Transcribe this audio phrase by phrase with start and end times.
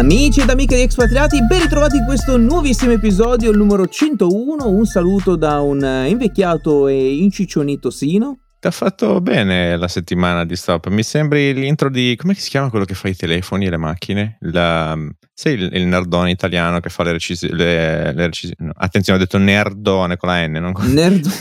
[0.00, 4.66] Amici ed amiche di Expatriati, ben ritrovati in questo nuovissimo episodio, il numero 101.
[4.66, 8.38] Un saluto da un eh, invecchiato e inciccionito Sino.
[8.58, 10.88] Ti ha fatto bene la settimana di stop.
[10.88, 12.16] Mi sembri l'intro di.
[12.16, 14.38] come si chiama quello che fa i telefoni e le macchine?
[14.40, 14.96] La,
[15.40, 17.54] sei il, il, nerdone italiano che fa le recisioni.
[17.56, 20.52] Recisi- no, attenzione, ho detto nerdone con la N.
[20.52, 20.92] Non con...
[20.92, 21.34] Nerdone.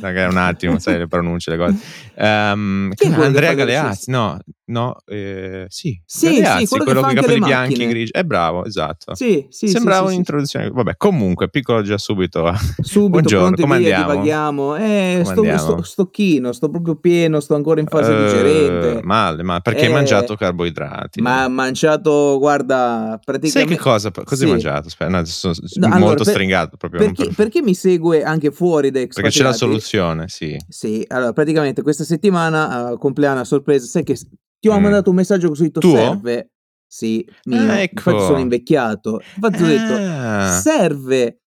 [0.30, 1.76] un attimo, sai le pronunce, le cose.
[2.16, 4.38] Um, Andrea Galeazzi, no,
[4.72, 7.88] No, eh, sì, sì, Galeazzi, sì, quello, quello con i capelli bianchi macchine.
[7.90, 8.10] grigi.
[8.10, 9.14] È bravo, esatto.
[9.14, 10.70] Sì, sì, Sembrava sì, un'introduzione.
[10.70, 12.50] Vabbè, comunque, piccolo già subito.
[12.80, 14.76] Subito, Buongiorno, come via, andiamo?
[14.76, 15.58] Eh, Come sto, andiamo?
[15.58, 19.00] sto, sto chino, sto proprio pieno, sto ancora in fase Eh, digerente.
[19.02, 21.20] Male, ma perché Eh, hai mangiato carboidrati?
[21.20, 24.10] Ma ha mangiato, guarda, Sai che cosa?
[24.10, 24.44] Cosa Sì.
[24.44, 24.88] hai mangiato?
[24.88, 27.00] Aspetta, no, sono No, molto allora, stringato proprio.
[27.00, 29.56] Per non chi, per- per chi mi segue anche fuori da perché c'è la Expatriati,
[29.56, 30.56] soluzione, sì.
[30.68, 34.14] Sì, allora praticamente questa settimana, eh, compleanno a sorpresa, sai che
[34.58, 34.82] ti ho Mm.
[34.82, 35.90] mandato un messaggio scritto Tuo?
[35.96, 36.50] serve,
[36.86, 38.10] sì, mio, Ah, ecco.
[38.10, 41.41] infatti sono invecchiato, infatti ho detto Ah, serve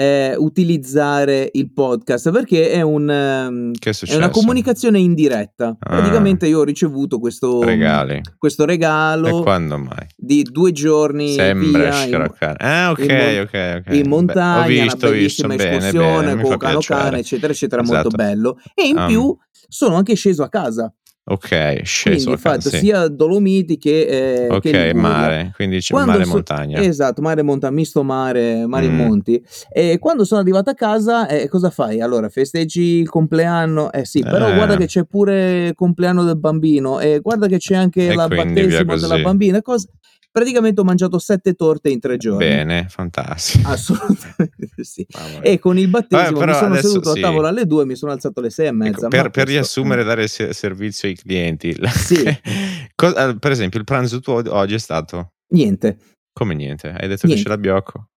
[0.00, 3.72] eh, utilizzare il podcast perché è un...
[3.78, 5.76] che è una comunicazione indiretta.
[5.78, 5.96] Ah.
[5.96, 8.22] Praticamente io ho ricevuto questo Regali.
[8.38, 10.06] questo E regalo quando mai?
[10.16, 12.32] di due giorni Sembra via in.
[12.58, 13.94] Ah, ok, in mon- ok, ok.
[13.94, 15.10] in Beh, montagna, ho visto, una visto.
[15.10, 17.18] bellissima Bene, escursione bene, mi con fa cano cane, piacere.
[17.18, 18.00] eccetera, eccetera, Esatto.
[18.00, 18.58] molto bello.
[18.74, 19.36] E in Um, più
[19.68, 20.92] sono anche sceso a casa.
[21.22, 22.24] Ok, sceso.
[22.24, 22.78] Quindi ho fatto sì.
[22.78, 26.80] sia Dolomiti che, eh, Ok, che mare, quindi c'è Quando mare e so- montagna.
[26.80, 28.96] Esatto, mare e montagna, misto mare, mare e Mm.
[28.96, 29.44] monti.
[29.70, 32.00] E quando sono arrivato a casa, eh, cosa fai?
[32.00, 33.92] Allora, festeggi il compleanno?
[33.92, 34.54] Eh sì, però Eh.
[34.54, 38.26] guarda che c'è pure il compleanno del bambino e guarda che c'è anche E la
[38.26, 39.58] battesimo della bambina.
[39.58, 39.88] e cose-
[40.32, 42.46] Praticamente ho mangiato sette torte in tre giorni.
[42.46, 43.66] Bene, fantastico.
[43.70, 45.04] Assolutamente sì.
[45.40, 47.18] E con il battesimo Vabbè, mi sono seduto sì.
[47.18, 49.06] a tavola alle due, mi sono alzato alle sei e mezza.
[49.06, 52.22] Ecco, per, per riassumere e dare se- servizio ai clienti, Sì.
[52.22, 55.98] Eh, per esempio, il pranzo tuo oggi è stato Niente.
[56.32, 56.88] come niente?
[56.88, 57.34] Hai detto Niente.
[57.34, 58.09] che c'era biocco?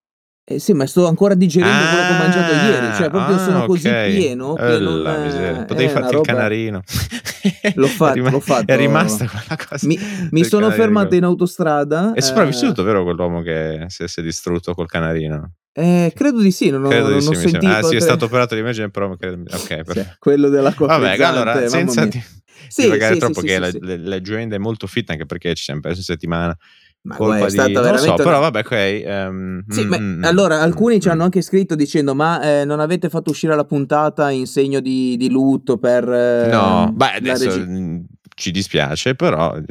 [0.53, 3.39] Eh sì, ma sto ancora digerendo quello che ho mangiato Ah, ieri, cioè proprio ah,
[3.39, 5.01] sono così pieno che Eh, non...
[5.01, 5.63] la miseria.
[5.63, 6.81] Potevi eh, farti il canarino.
[7.75, 8.71] L'ho fatto, È l'ho fatto.
[8.71, 9.85] È rimasta quella cosa.
[9.87, 9.99] Mi,
[10.31, 10.83] mi sono canarino.
[10.83, 12.13] fermato in autostrada.
[12.13, 15.53] È sopravvissuto, vero, quell'uomo che si è, si è distrutto col canarino?
[15.73, 17.67] Eh, credo di sì, non ho, Credo non di sì, ho sentito.
[17.67, 19.41] Ah, sì, è stato operato di emergenza, però credo...
[19.41, 20.15] Ok, Sì, perfetto.
[20.19, 22.23] quello della coppia Vabbè, allora, senza di,
[22.67, 23.79] Sì, divagare sì, troppo, sì, che sì, la, sì.
[23.81, 26.57] le- l'azienda è molto fit, anche perché ci siamo persi una settimana.
[27.05, 27.49] Ma colpa è di...
[27.49, 28.71] stata Non so, veramente però vabbè, ok.
[28.71, 31.11] ehm, Sì, mm, ma mm, allora mm, alcuni ci mm.
[31.11, 35.17] hanno anche scritto dicendo: Ma eh, non avete fatto uscire la puntata in segno di,
[35.17, 36.09] di lutto per.
[36.09, 37.99] eh, No, beh, adesso regi- mm,
[38.35, 39.63] ci dispiace, però eh,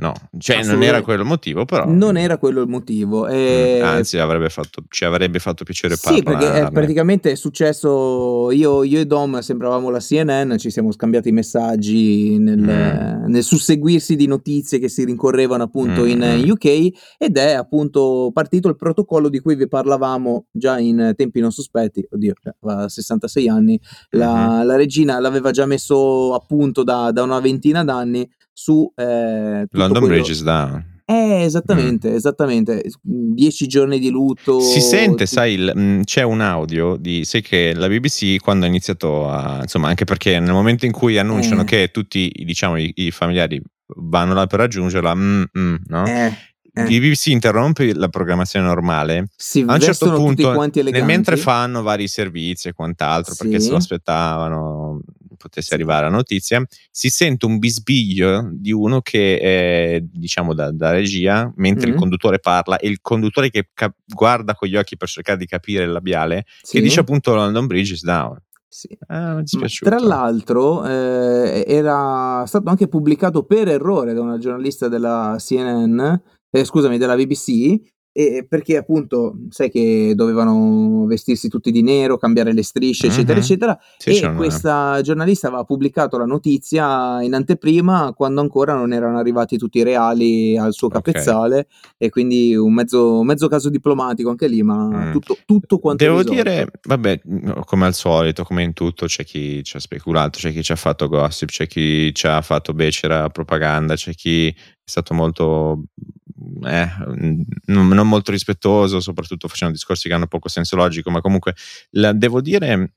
[0.00, 3.24] no, cioè non era quello il motivo, però Non era quello il motivo.
[3.26, 6.70] mm, e- anzi avrebbe fatto, ci avrebbe fatto piacere Sì, perché eh, parlarne.
[6.70, 8.50] praticamente è successo.
[8.52, 13.24] Io, io e Dom sembravamo la CNN, ci siamo scambiati messaggi nel, Mm.
[13.30, 16.38] nel susseguirsi di notizie che si rincorrevano appunto in, Mm.
[16.44, 16.88] in UK
[17.18, 22.06] ed è appunto partito il protocollo di cui vi parlavamo già in tempi non sospetti.
[22.10, 23.78] Oddio, cioè, aveva 66 anni.
[24.10, 24.66] La, Mhm.
[24.66, 28.04] la regina l'aveva già messo a punto da, da una ventina d'anni
[28.52, 30.94] su eh, London quello- Bridge is down.
[31.08, 32.82] Eh, esattamente, esattamente.
[33.00, 34.58] Dieci giorni di lutto.
[34.58, 38.64] Si sente, tu- sai, il- mm, c'è un audio di, sai che la BBC quando
[38.64, 41.64] ha iniziato a, insomma, anche perché nel momento in cui annunciano Eh.
[41.64, 43.62] che tutti, diciamo, i, i familiari
[43.98, 46.06] vanno là per raggiungerla, mm, mm, no?
[46.06, 46.32] Eh,
[46.72, 46.82] eh.
[46.82, 50.50] Il BBC interrompe la programmazione normale si a un certo punto,
[50.82, 53.66] nel mentre fanno vari servizi e quant'altro, perché Sì.
[53.66, 55.00] se lo aspettavano
[55.36, 60.90] potesse arrivare la notizia, si sente un bisbiglio di uno che è, diciamo, da, da
[60.90, 61.98] regia, mentre il Mhm.
[62.00, 65.84] conduttore parla, e il conduttore che cap- guarda con gli occhi per cercare di capire
[65.84, 68.36] il labiale, Sì, che dice appunto London Bridge is down.
[68.68, 68.88] sì.
[69.06, 69.42] Ah.
[69.80, 75.98] Tra l'altro eh, era stato anche pubblicato per errore da una giornalista della CNN,
[76.50, 77.80] eh, scusami, della BBC,
[78.18, 83.40] e perché appunto sai che dovevano vestirsi tutti di nero, cambiare le strisce, eccetera, Mhm.
[83.44, 83.78] eccetera.
[83.98, 89.58] Sì, e questa giornalista aveva pubblicato la notizia in anteprima quando ancora non erano arrivati
[89.58, 91.66] tutti i reali al suo capezzale
[91.98, 95.12] e quindi un mezzo, mezzo caso diplomatico anche lì, ma Mm.
[95.12, 96.42] tutto, tutto quanto Devo risolto.
[96.42, 97.20] dire, vabbè,
[97.66, 100.76] come al solito, come in tutto, c'è chi ci ha speculato, c'è chi ci ha
[100.76, 104.54] fatto gossip, c'è chi ci ha fatto becera propaganda, c'è chi è
[104.84, 105.82] stato molto,
[106.64, 106.88] eh,
[107.66, 111.54] non, molto rispettoso, soprattutto facendo discorsi che hanno poco senso logico, ma comunque
[111.90, 112.92] la- devo dire,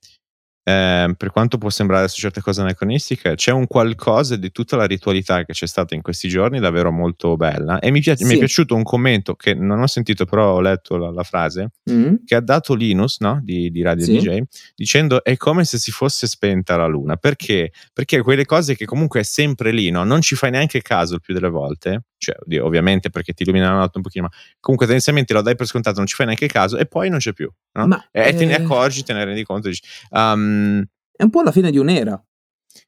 [0.63, 4.85] eh, per quanto può sembrare su certe cose anacronistiche, c'è un qualcosa di tutta la
[4.85, 8.33] ritualità che c'è stata in questi giorni davvero molto bella e mi, piace- mi è
[8.33, 8.39] Sì.
[8.39, 12.15] piaciuto un commento che non ho sentito però ho letto la- la frase Mm?
[12.23, 13.39] che ha dato Linus no?
[13.41, 14.17] di, di Radio Sì.
[14.19, 14.41] DJ
[14.75, 17.71] dicendo è come se si fosse spenta la luna perché?
[17.91, 20.03] Perché quelle cose che comunque è sempre lì, no?
[20.03, 23.79] non ci fai neanche caso il più delle volte cioè, ovviamente perché ti illumina la
[23.79, 26.77] notte un pochino, ma comunque tendenzialmente lo dai per scontato, non ci fai neanche caso
[26.77, 27.49] e poi non c'è più.
[27.73, 27.87] No?
[27.87, 29.69] Ma, e te ne eh, accorgi, te ne rendi conto.
[29.69, 29.81] Dici,
[30.11, 32.21] um, È un po' la fine di un'era.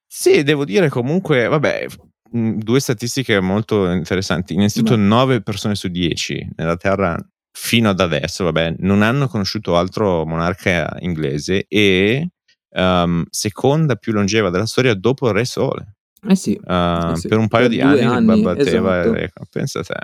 [0.05, 1.87] sì, devo dire comunque, vabbè,
[2.29, 4.53] due statistiche molto interessanti.
[4.53, 7.17] Innanzitutto, Ma- 9 persone su 10 nella Terra
[7.53, 12.29] fino ad adesso, vabbè, non hanno conosciuto altro monarca inglese e
[12.69, 15.95] um, seconda più longeva della storia dopo il Re Sole.
[16.27, 16.59] Eh sì.
[16.63, 17.27] Uh, Sì, sì.
[17.29, 19.15] per un paio Per di anni, anni, batteva esatto.
[19.17, 19.95] ecco, pensa a te.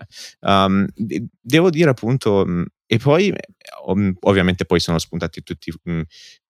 [0.42, 3.36] Um, de- devo dire appunto, mh, e poi eh,
[3.86, 6.02] ov- ovviamente poi sono spuntati tutti mh,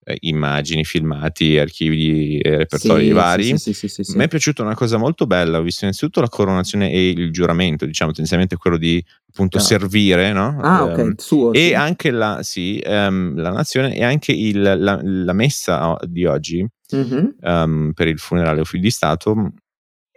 [0.04, 3.58] eh, immagini, filmati, archivi, eh, repertori Sì, vari.
[3.58, 4.16] sì, sì, sì.
[4.16, 7.84] Mi è piaciuta una cosa molto bella, ho visto innanzitutto la coronazione e il giuramento,
[7.84, 9.60] diciamo tendenzialmente quello di appunto Ah.
[9.60, 10.58] servire, no?
[10.62, 11.52] Ah, ok, Ehm, suo.
[11.52, 16.66] e anche la, sì, ehm, la nazione e anche il- la, la messa di oggi
[16.92, 17.36] Mhm.
[17.40, 19.52] ehm, per il funerale o figli di Stato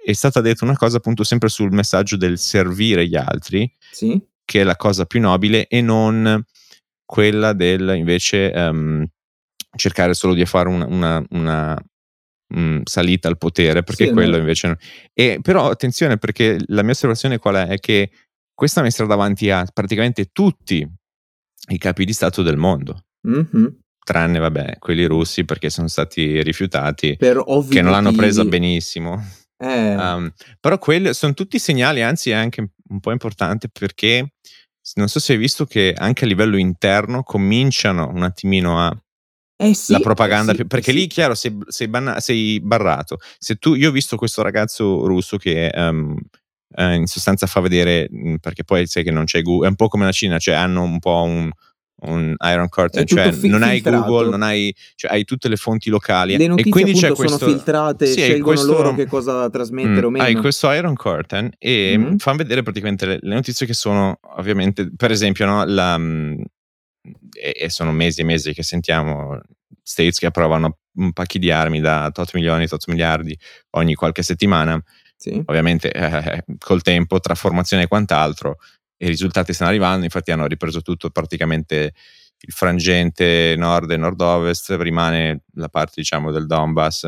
[0.03, 4.19] è stata detta una cosa appunto sempre sul messaggio del servire gli altri, Sì.
[4.43, 6.43] che è la cosa più nobile e non
[7.05, 9.05] quella del invece ehm,
[9.75, 11.77] cercare solo di fare una, una- una,
[12.55, 14.37] mm, salita al potere, perché Sì, quello no.
[14.39, 14.75] invece no.
[15.13, 17.67] E, però attenzione perché la mia osservazione qual è?
[17.67, 18.11] È che
[18.53, 20.85] questa messa davanti a praticamente tutti
[21.69, 23.80] i capi di Stato del mondo, Mhm.
[24.03, 29.23] Tranne vabbè quelli russi perché sono stati rifiutati, che non l'hanno presa benissimo.
[29.57, 34.33] Eh, Um, però quelli sono tutti segnali, anzi è anche un po' importante perché
[34.95, 39.01] non so se hai visto che anche a livello interno cominciano un attimino a
[39.61, 41.07] eh sì, la propaganda, eh sì, perché eh lì sì.
[41.07, 43.19] chiaro sei, sei, banna- sei barrato.
[43.37, 46.17] Se tu, io ho visto questo ragazzo russo che um,
[46.77, 48.09] in sostanza fa vedere,
[48.39, 50.81] perché poi sai che non c'è Google, è un po' come la Cina, cioè hanno
[50.81, 51.51] un po' un,
[52.01, 54.05] un Iron Curtain, cioè fi- non hai filtrato.
[54.05, 57.37] Google, non hai, cioè hai tutte le fonti locali Le e notizie quindi c'è questo...
[57.37, 60.23] sono filtrate, sì, hai scelgono questo- loro che cosa trasmettere Mm, o meno.
[60.25, 62.17] Hai questo Iron Curtain e Mhm.
[62.17, 66.41] fanno vedere praticamente le, le notizie che sono ovviamente, per esempio, no, la, mm,
[67.39, 69.39] e, e sono mesi e mesi che sentiamo
[69.83, 73.37] States che approvano un pacchi di armi da tot milioni, tot miliardi
[73.71, 74.81] ogni qualche settimana.
[75.15, 75.41] Sì.
[75.45, 78.57] Ovviamente eh, col tempo, tra formazione e quant'altro,
[79.05, 81.93] i risultati stanno arrivando, infatti hanno ripreso tutto praticamente
[82.43, 87.07] il frangente nord e nord-ovest, rimane la parte diciamo del Donbass,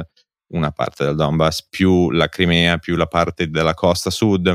[0.54, 4.48] una parte del Donbass, più la Crimea, più la parte della costa sud.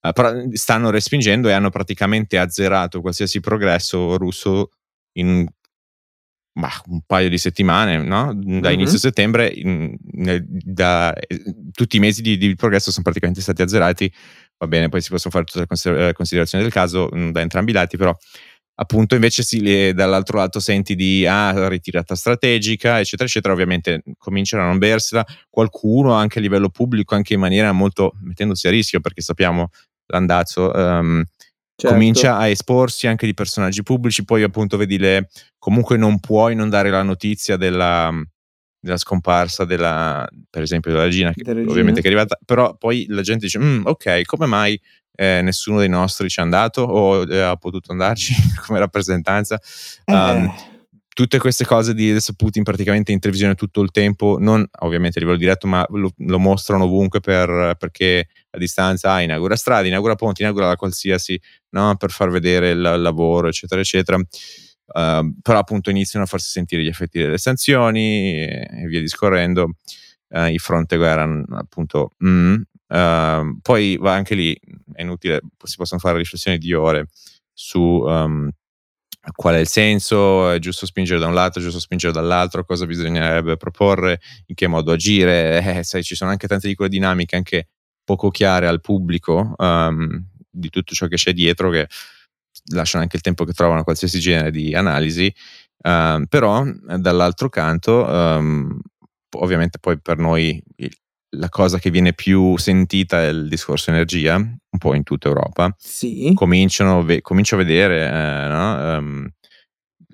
[0.00, 4.70] Eh, stanno respingendo e hanno praticamente azzerato qualsiasi progresso russo
[5.16, 5.46] in
[6.56, 8.32] ma, un paio di settimane, no?
[8.32, 8.74] Da Mhm.
[8.74, 13.62] inizio settembre, in- nel- da, eh, tutti i mesi di, di progresso sono praticamente stati
[13.62, 14.12] azzerati.
[14.64, 17.70] Va bene, poi si possono fare tutte le eh, considerazioni del caso mh, da entrambi
[17.70, 18.16] i lati, però
[18.76, 23.52] appunto invece si, dall'altro lato senti di ah, ritirata strategica, eccetera, eccetera.
[23.52, 25.24] Ovviamente cominciano a non bersela.
[25.48, 29.68] Qualcuno anche a livello pubblico, anche in maniera molto mettendosi a rischio, perché sappiamo
[30.06, 30.72] l'andazzo.
[30.74, 31.24] ehm,
[31.76, 31.96] Certo.
[31.96, 35.28] comincia a esporsi anche di personaggi pubblici, poi appunto vedi le
[35.58, 38.12] comunque non puoi non dare la notizia della,
[38.84, 43.06] della scomparsa della per esempio della regina, che Della ovviamente che è arrivata, però poi
[43.08, 44.80] la gente dice "Mm, ok, come mai
[45.16, 48.34] eh, nessuno dei nostri ci è andato o eh, ha potuto andarci
[48.66, 49.58] come rappresentanza?
[50.06, 50.72] Um, Eh,
[51.14, 55.20] tutte queste cose di adesso Putin praticamente in televisione tutto il tempo, non ovviamente a
[55.20, 60.16] livello diretto, ma lo, lo mostrano ovunque per, perché a distanza ah, inaugura strade, inaugura
[60.16, 61.96] ponti, inaugura la qualsiasi, no?
[61.96, 64.20] per far vedere il, il lavoro, eccetera, eccetera.
[64.86, 69.76] Uh, però appunto iniziano a farsi sentire gli effetti delle sanzioni e, via discorrendo.
[70.28, 72.54] Uh, I fronte guerra, appunto, mm,
[72.88, 74.58] uh, poi va anche lì,
[74.92, 77.06] è inutile, si possono fare riflessioni di ore
[77.52, 78.50] su um,
[79.32, 82.86] qual è il senso, è giusto spingere da un lato, è giusto spingere dall'altro, cosa
[82.86, 87.36] bisognerebbe proporre, in che modo agire, eh, sai, ci sono anche tante di quelle dinamiche
[87.36, 87.68] anche
[88.04, 91.88] poco chiare al pubblico um, di tutto ciò che c'è dietro che
[92.72, 95.32] lasciano anche il tempo che trovano qualsiasi genere di analisi,
[95.84, 96.64] uh, però
[96.98, 98.78] dall'altro canto um,
[99.36, 100.96] ovviamente poi per noi il,
[101.36, 105.74] la cosa che viene più sentita è il discorso energia, un po' in tutta Europa.
[105.78, 106.30] Sì.
[106.34, 108.96] Cominciano, ve- comincio a vedere eh, no?
[108.98, 109.28] um,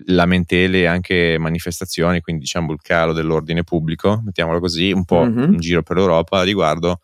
[0.06, 5.52] lamentele e anche manifestazioni, quindi diciamo il calo dell'ordine pubblico, mettiamolo così, un po' Mhm.
[5.52, 7.00] in giro per l'Europa a riguardo.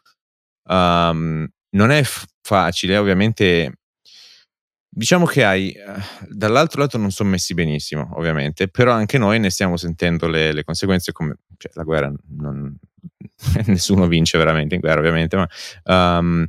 [0.68, 3.80] Um, non è f- facile, ovviamente.
[4.98, 5.82] Diciamo che hai, eh,
[6.26, 10.64] dall'altro lato non sono messi benissimo, ovviamente, però anche noi ne stiamo sentendo le, le
[10.64, 12.74] conseguenze come cioè, la guerra non,
[13.66, 15.46] nessuno vince veramente in guerra, ovviamente, ma
[16.18, 16.46] um,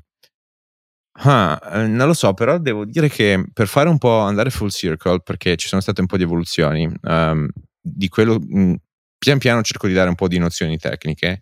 [1.23, 4.69] ah, eh, non lo so, però devo dire che per fare un po' andare full
[4.69, 7.49] circle, perché ci sono state un po' di evoluzioni, um,
[7.81, 8.75] di quello mh,
[9.17, 11.41] pian piano cerco di dare un po' di nozioni tecniche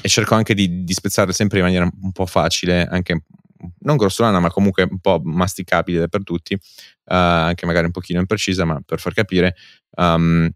[0.00, 3.24] e cerco anche di, di spezzarle sempre in maniera un po' facile, anche
[3.80, 6.58] non grossolana, ma comunque un po' masticabile per tutti, uh,
[7.04, 9.54] anche magari un pochino imprecisa, ma per far capire
[9.96, 10.48] um,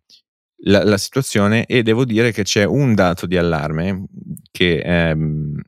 [0.64, 1.66] la, la, situazione.
[1.66, 4.04] E devo dire che c'è un dato di allarme
[4.50, 4.82] che
[5.14, 5.60] um,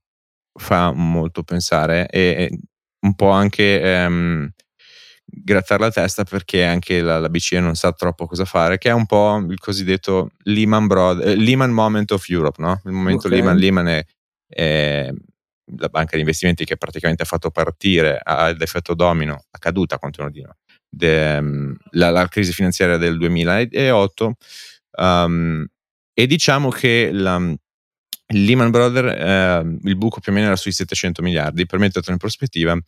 [0.55, 2.59] fa molto pensare e, e
[3.01, 4.51] un po' anche um,
[5.25, 8.93] grattare la testa perché anche la, la, BCE non sa troppo cosa fare, che è
[8.93, 12.81] un po' il cosiddetto Lehman, Brothers, eh, Lehman Moment of Europe, no?
[12.85, 13.39] Il momento okay.
[13.39, 14.05] Lehman, Lehman è,
[14.47, 15.11] è,
[15.77, 18.21] la banca di investimenti che praticamente ha fatto partire
[18.57, 20.57] l'effetto domino, a caduta, continuo a dire,
[20.89, 24.35] de, um, la, la, crisi finanziaria del 2008
[24.99, 25.67] um,
[26.13, 27.55] e diciamo che la,
[28.33, 32.19] Lehman Brothers, eh, il buco più o meno era sui 700 miliardi, per metterlo in
[32.19, 32.79] prospettiva,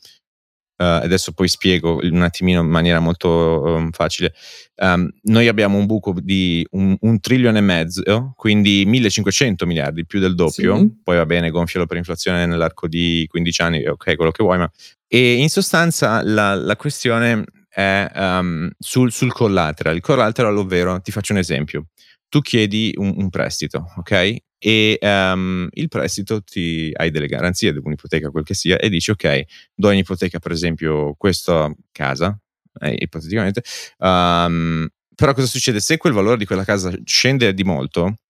[0.85, 4.35] Uh, adesso poi spiego un attimino in maniera molto um, facile.
[4.77, 10.21] Um, noi abbiamo un buco di un, un, trilione e mezzo, quindi 1500 miliardi, più
[10.21, 10.77] del doppio.
[10.77, 11.01] Sì.
[11.03, 14.59] Poi va bene, gonfialo per inflazione nell'arco di 15 anni, ok, quello che vuoi.
[14.59, 14.71] Ma...
[15.09, 19.95] E in sostanza la, la questione è um, sul, sul collateral.
[19.95, 21.87] Il collateral, ovvero, ti faccio un esempio.
[22.29, 24.37] Tu chiedi un, un prestito, ok?
[24.67, 29.43] E um, il prestito ti hai delle garanzie, un'ipoteca, quel che sia, e dici ok,
[29.75, 32.35] do in ipoteca per esempio questa casa,
[32.81, 33.63] eh, ipoteticamente,
[33.99, 35.81] um, però cosa succede?
[35.81, 38.21] Se quel valore di quella casa scende di molto,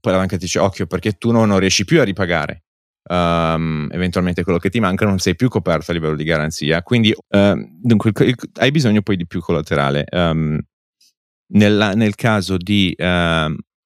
[0.00, 2.62] poi la banca ti dice occhio perché tu non, non riesci più a ripagare.
[3.02, 7.10] Um, eventualmente quello che ti manca non sei più coperto a livello di garanzia quindi
[7.10, 8.12] uh, dunque,
[8.58, 10.60] hai bisogno poi di più collaterale um,
[11.54, 12.94] nella, nel caso di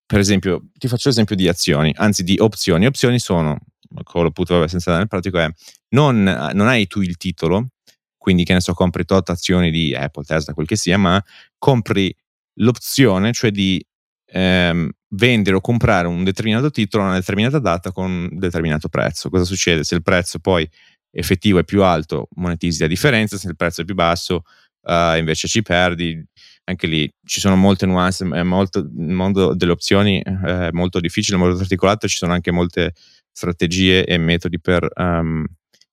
[0.07, 2.87] per esempio, ti faccio l'esempio di azioni, anzi di opzioni.
[2.87, 3.59] Opzioni sono,
[4.03, 5.49] come lo puto senza andare nel pratico, è
[5.95, 7.69] non, non hai tu il titolo,
[8.17, 11.23] quindi che ne so, compri tot azioni di Apple, Tesla, quel che sia, ma
[11.59, 12.15] compri
[12.55, 13.85] l'opzione, cioè di
[14.27, 19.31] ehm, vendere o comprare un determinato titolo a una determinata data con un determinato prezzo.
[19.31, 19.85] Cosa succede?
[19.85, 20.69] Se il prezzo poi
[21.11, 24.43] effettivo è più alto, monetizzi la differenza, se il prezzo è più basso,
[24.83, 26.23] uh, invece ci perdi
[26.65, 31.61] anche lì ci sono molte nuance, molto, il mondo delle opzioni è molto difficile, molto
[31.61, 32.95] articolato, ci sono anche molte
[33.31, 35.45] strategie e metodi per um,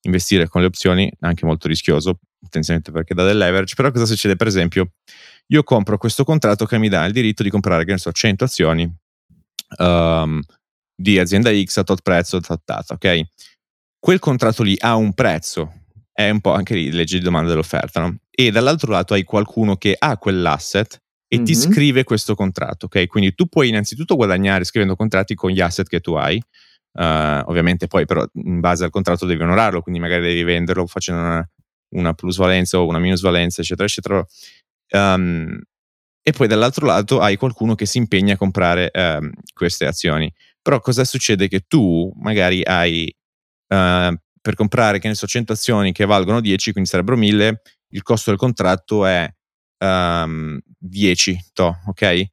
[0.02, 4.36] investire con le opzioni, anche molto rischioso, potenzialmente perché dà del leverage, però cosa succede?
[4.36, 4.94] Per esempio,
[5.48, 8.44] io compro questo contratto che mi dà il diritto di comprare, che ne so, 100
[8.44, 8.92] azioni
[9.78, 10.42] um,
[10.96, 13.22] di azienda X a tot prezzo, tot data, ok?
[14.00, 18.00] Quel contratto lì ha un prezzo, è un po' anche lì legge di domanda dell'offerta,
[18.00, 18.18] no?
[18.34, 21.46] E dall'altro lato hai qualcuno che ha quell'asset e mm-hmm.
[21.46, 23.08] ti scrive questo contratto, ok?
[23.08, 27.02] Quindi tu puoi innanzitutto guadagnare scrivendo contratti con gli asset che tu hai, uh,
[27.46, 31.50] ovviamente poi però in base al contratto devi onorarlo, quindi magari devi venderlo facendo una,
[31.96, 34.26] una plusvalenza o una minusvalenza, eccetera, eccetera.
[34.94, 35.62] Um,
[36.24, 40.32] e poi dall'altro lato hai qualcuno che si impegna a comprare um, queste azioni.
[40.62, 41.48] Però cosa succede?
[41.48, 43.12] Che tu magari hai
[43.74, 47.62] uh, per comprare, che ne so, 100 azioni che valgono 10, quindi sarebbero 1000,
[47.92, 49.32] il costo del contratto è
[49.80, 52.24] um, 10, to, ok?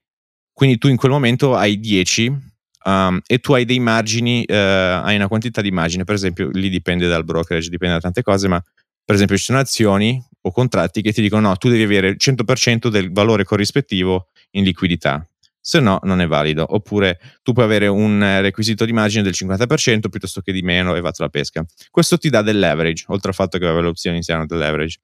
[0.53, 2.41] Quindi tu in quel momento hai 10 um,
[2.85, 6.69] ehm, e tu hai dei margini, uh, hai una quantità di margine, per esempio, lì
[6.69, 8.63] dipende dal brokerage, dipende da tante cose, ma
[9.05, 12.17] per esempio ci sono azioni o contratti che ti dicono no, tu devi avere il
[12.19, 15.27] 100% del valore corrispettivo in liquidità
[15.69, 16.65] se no non è valido.
[16.67, 21.03] Oppure tu puoi avere un requisito di margine del 50% piuttosto che di meno e
[21.03, 21.63] vado alla pesca.
[21.91, 25.01] Questo ti dà del leverage, oltre al fatto che le opzioni siano del leverage.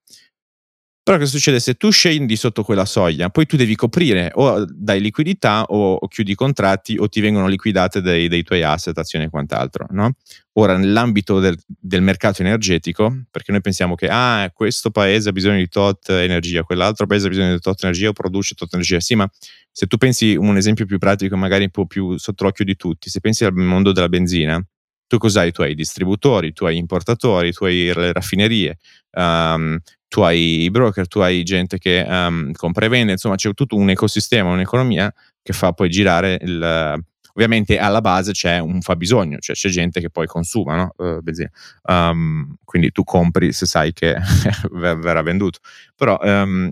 [1.05, 3.29] Però che succede se tu scendi sotto quella soglia?
[3.29, 8.01] Poi tu devi coprire o dai liquidità o, chiudi i contratti o ti vengono liquidate
[8.01, 9.87] dei, dei tuoi asset, azioni e quant'altro.
[9.91, 10.15] No?
[10.55, 15.59] Ora, nell'ambito del, del, mercato energetico, perché noi pensiamo che ah, questo paese ha bisogno
[15.59, 18.99] di tot energia, quell'altro paese ha bisogno di tot energia o produce tot energia.
[18.99, 19.31] Sì, ma
[19.71, 23.11] se tu pensi un esempio più pratico, magari un po' più sotto l'occhio di tutti,
[23.11, 24.59] se pensi al mondo della benzina,
[25.07, 25.53] tu cos'hai?
[25.53, 28.79] Tu hai i distributori, tu hai importatori, tu hai le raffinerie,
[29.13, 29.79] um,
[30.15, 33.75] tu hai i broker, tu hai gente che um, compra e vende, insomma c'è tutto
[33.75, 37.03] un ecosistema, un'economia che fa poi girare il...
[37.37, 40.95] Ovviamente alla base c'è un fabbisogno, cioè c'è gente che poi consuma no?
[40.99, 41.21] uh,
[41.93, 44.15] um, quindi tu compri se sai che
[44.71, 45.59] verrà venduto.
[45.97, 46.71] Però um,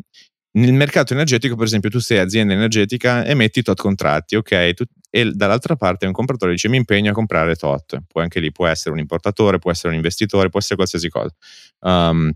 [0.53, 4.75] nel mercato energetico, per esempio, tu sei azienda energetica e metti tot contratti, ok?
[4.75, 7.99] Tu, e dall'altra parte un compratore dice mi impegno a comprare tot.
[8.07, 11.35] Poi anche lì può essere un importatore, può essere un investitore, può essere qualsiasi cosa.
[11.81, 12.33] Um,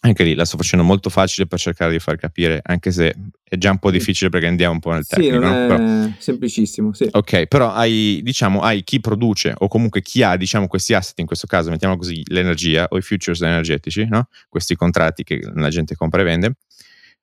[0.00, 3.56] anche lì la sto facendo molto facile per cercare di far capire, anche se è
[3.56, 5.34] già un po' difficile perché andiamo un po' nel tecnico.
[5.34, 7.08] Sì, non è però, semplicissimo, sì.
[7.10, 11.26] Ok, però hai, diciamo, hai chi produce o comunque chi ha, diciamo, questi asset, in
[11.26, 14.28] questo caso mettiamo così, l'energia o i futures energetici, no?
[14.48, 16.56] Questi contratti che la gente compra e vende.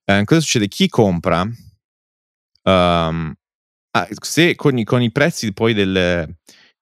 [0.05, 0.67] Eh, cosa succede?
[0.67, 3.33] Chi compra, um,
[3.91, 6.27] ah, se con i, con i, prezzi poi del,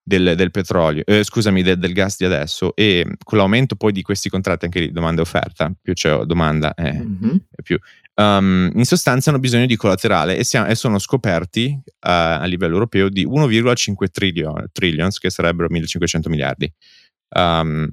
[0.04, 4.02] del, del petrolio, eh, scusami, del, del, gas di adesso e con l'aumento poi di
[4.02, 7.36] questi contratti, anche lì domanda e offerta, più c'è domanda è, mm-hmm.
[7.64, 7.78] più.
[8.14, 12.74] Um, in sostanza hanno bisogno di collaterale e, siamo, e sono scoperti uh, a livello
[12.74, 16.72] europeo di 1,5 trillion, trillions, che sarebbero 1500 miliardi.
[17.36, 17.90] Um,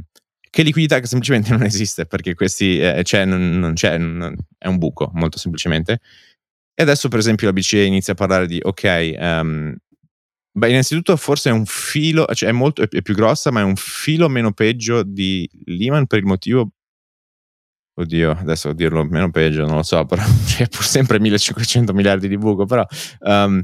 [0.50, 4.67] che liquidità che semplicemente non esiste perché questi eh, cioè, non, non c'è, non, è
[4.67, 6.00] un buco molto semplicemente.
[6.75, 9.77] E adesso per esempio la BCE inizia a parlare di ok, um,
[10.52, 13.76] beh innanzitutto forse è un filo, cioè è, molto, è più grossa ma è un
[13.76, 16.73] filo meno peggio di Lehman per il motivo
[18.00, 22.38] Oddio, adesso dirlo meno peggio, non lo so, però c'è pur sempre 1500 miliardi di
[22.38, 22.87] buco, però
[23.21, 23.61] um,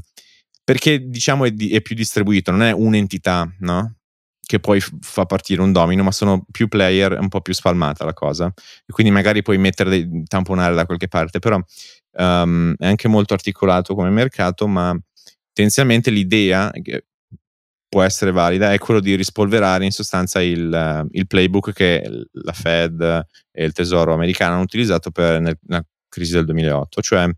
[0.61, 3.95] perché diciamo è, di, è, più distribuito, non è un'entità, no?
[4.45, 8.03] Che poi fa partire un domino, ma sono più player, è un po' più spalmata
[8.03, 8.51] la cosa.
[8.85, 11.55] E quindi magari puoi mettere dei, tamponare da qualche parte, però
[12.17, 14.95] um, è anche molto articolato come mercato, ma
[15.55, 16.69] tendenzialmente l'idea,
[17.87, 23.25] può essere valida è quello di rispolverare in sostanza il, il playbook che la Fed
[23.51, 27.29] e il Tesoro americano hanno utilizzato per nella crisi del 2008, cioè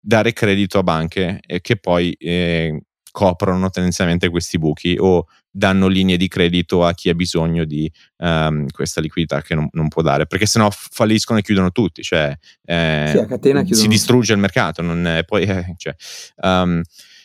[0.00, 6.26] dare credito a banche che poi eh, coprono tendenzialmente questi buchi o danno linee di
[6.26, 10.46] credito a chi ha bisogno di um, questa liquidità che non, non, può dare, perché
[10.46, 15.44] sennò falliscono e chiudono tutti, cioè eh, sì, si distrugge il mercato, non è, poi,
[15.44, 15.94] eh, cioè,
[16.42, 16.82] um,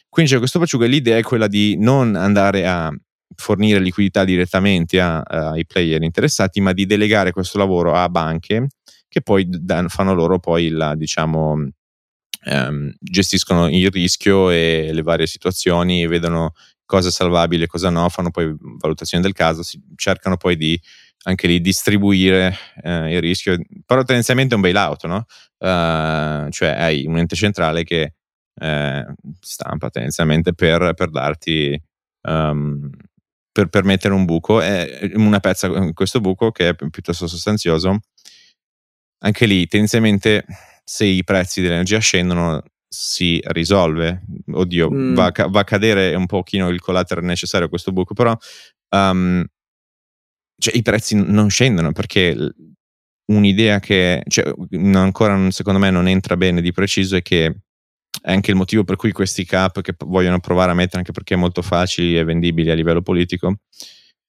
[0.09, 2.91] quindi c'è questo facciugo e l'idea è quella di non andare a
[3.35, 8.67] fornire liquidità direttamente ai player interessati, ma di delegare questo lavoro a banche
[9.07, 11.69] che poi dan, fanno loro poi la, diciamo,
[12.45, 16.53] ehm, gestiscono il rischio e le varie situazioni vedono
[16.85, 20.79] cosa è salvabile e cosa no, fanno poi valutazione del caso, si, cercano poi di
[21.23, 25.25] anche lì distribuire eh, il rischio, però tendenzialmente è un bailout, no?
[25.59, 28.13] Uh, cioè hai un ente centrale che
[28.59, 29.05] eh,
[29.39, 31.81] stampa tendenzialmente per, per darti
[32.27, 32.89] um,
[33.51, 34.61] per permettere un buco.
[34.61, 37.99] È una pezza in questo buco che è piuttosto sostanzioso.
[39.23, 40.45] Anche lì tendenzialmente
[40.83, 44.23] se i prezzi dell'energia scendono si risolve.
[44.51, 45.15] Oddio mm.
[45.15, 48.37] va, a, va, a cadere un pochino il collateral necessario a questo buco però
[48.95, 49.43] um,
[50.59, 52.35] cioè, i prezzi non scendono perché
[53.31, 54.53] un'idea che cioè,
[54.93, 57.61] ancora secondo me non entra bene di preciso è che
[58.21, 61.33] è anche il motivo per cui questi cap che vogliono provare a mettere, anche perché
[61.33, 63.59] è molto facili e vendibili a livello politico,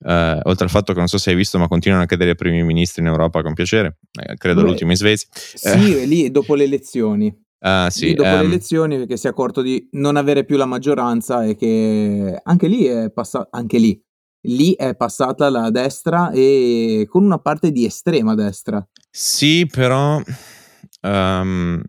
[0.01, 2.37] Uh, oltre al fatto che non so se hai visto, ma continuano a cadere i
[2.37, 3.99] primi ministri in Europa con piacere.
[4.13, 5.27] Eh, credo Beh, l'ultimo in Svezia.
[5.33, 6.07] Sì, eh.
[6.07, 7.27] lì dopo le elezioni.
[7.59, 10.57] Uh, sì, dopo um, le ehm elezioni perché si è accorto di non avere più
[10.57, 14.01] la maggioranza e che anche lì è passata anche lì
[14.43, 18.87] lì è passata la destra e con una parte di estrema destra.
[19.11, 20.23] Sì, però
[21.03, 21.83] um,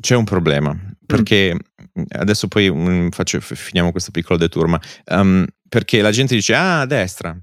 [0.00, 0.76] c'è un problema
[1.10, 2.02] perché mm.
[2.10, 6.80] adesso poi um, faccio, finiamo questo piccolo detour, ma um, perché la gente dice ah
[6.80, 7.36] a destra,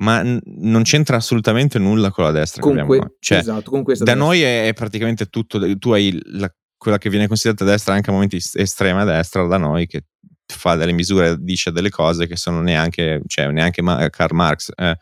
[0.00, 2.62] ma n- non c'entra assolutamente nulla con la destra.
[2.62, 4.28] Con, que- cioè, esatto, con questa da destra.
[4.28, 8.12] noi è, è, praticamente tutto, tu hai la, quella che viene considerata destra anche a
[8.12, 10.04] momenti estrema destra da noi che
[10.46, 14.70] fa delle misure, dice delle cose che sono neanche, cioè, neanche Karl Marx.
[14.74, 14.96] Eh.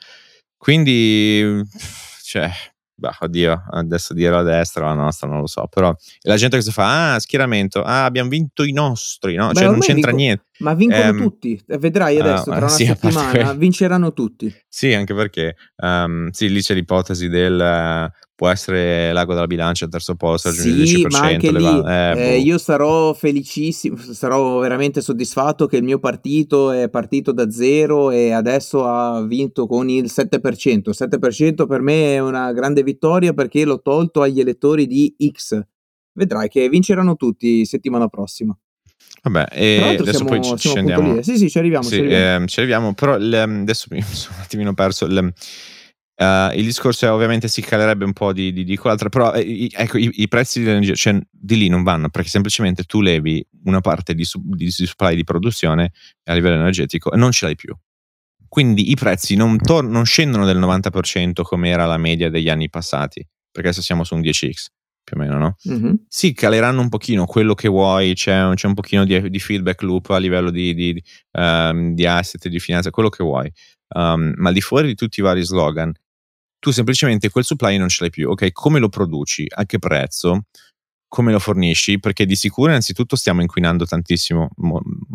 [0.57, 1.63] Quindi,
[2.23, 2.51] cioè,
[2.95, 6.57] bah, oddio, adesso dire la destra o la nostra non lo so, però la gente
[6.57, 9.49] che si fa, ah, schieramento, ah, abbiamo vinto i nostri, no?
[9.49, 10.45] Beh, cioè non c'entra vinco, niente.
[10.59, 14.55] Ma vincono um, tutti, vedrai adesso, uh, tra una sì, settimana, vinceranno tutti.
[14.69, 18.11] Sì, anche perché, um, sì, lì c'è l'ipotesi del...
[18.43, 21.11] Può essere l'ago della bilancia al terzo posto, raggiungere sì, il 10%.
[21.11, 22.45] Ma anche lì, eh, eh, boh.
[22.45, 28.33] io sarò felicissimo, sarò veramente soddisfatto che il mio partito è partito da zero e
[28.33, 30.89] adesso ha vinto con il 7%.
[30.89, 35.65] Il 7% per me è una grande vittoria perché l'ho tolto agli elettori di X.
[36.13, 38.59] Vedrai che vinceranno tutti settimana prossima.
[39.23, 41.23] Vabbè, e adesso siamo, poi ci, ci scendiamo.
[41.23, 41.85] Sì, sì, ci arriviamo.
[41.85, 42.45] Sì, ci arriviamo.
[42.45, 45.07] Eh, ci arriviamo però le, adesso mi sono un attimino perso.
[45.07, 45.33] Le,
[46.15, 49.69] Uh, il discorso è ovviamente si calerebbe un po' di, di, di quell'altra, però eh,
[49.73, 53.81] ecco, i, i, prezzi dell'energia cioè, di lì non vanno perché semplicemente tu levi una
[53.81, 55.93] parte di, di, supply di produzione
[56.25, 57.75] a livello energetico e non ce l'hai più.
[58.47, 62.69] Quindi i prezzi non, tor- non scendono del 90% come era la media degli anni
[62.69, 64.67] passati, perché adesso siamo su un 10x
[65.05, 65.57] più o meno, no?
[65.69, 65.95] Mm-hmm.
[66.07, 70.11] Sì, caleranno un pochino quello che vuoi, c'è, c'è un pochino di, di, feedback loop
[70.11, 73.51] a livello di, di, um, di asset, di finanza, quello che vuoi.
[73.95, 75.93] Um, ma al di fuori di tutti i vari slogan,
[76.63, 78.31] tu semplicemente quel supply non ce l'hai più.
[78.31, 79.45] Ok, come lo produci?
[79.49, 80.45] A che prezzo?
[81.09, 81.99] Come lo fornisci?
[81.99, 84.49] Perché di sicuro innanzitutto stiamo inquinando tantissimo,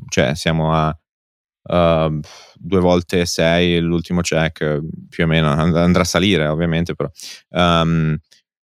[0.10, 2.20] cioè siamo a uh,
[2.56, 7.10] due volte sei l'ultimo check, più o meno, andrà a salire ovviamente però.
[7.52, 8.18] Um,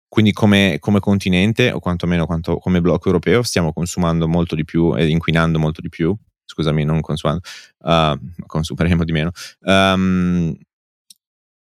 [0.06, 4.94] quindi come, come, continente o quantomeno quanto, come blocco europeo stiamo consumando molto di più
[4.94, 7.40] e inquinando molto di più scusami, non consumando,
[7.78, 9.30] uh, consumeremo di meno.
[9.60, 10.54] Um,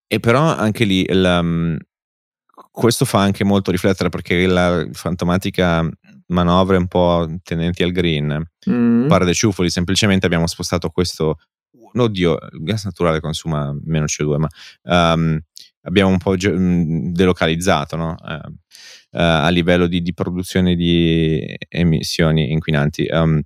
[0.08, 1.78] e però anche lì il, um,
[2.72, 5.88] questo fa anche molto riflettere perché la fantomatica
[6.28, 9.08] manovre un po' tendenti al green, mm.
[9.08, 11.38] pare dei ciuffoli, semplicemente abbiamo spostato questo
[11.96, 15.40] oddio, il gas naturale consuma meno CO2, ma um,
[15.82, 16.54] abbiamo un po' ge-
[17.12, 18.16] delocalizzato no?
[18.20, 18.52] uh, uh,
[19.12, 23.08] a livello di, di, produzione di emissioni inquinanti.
[23.10, 23.42] Um,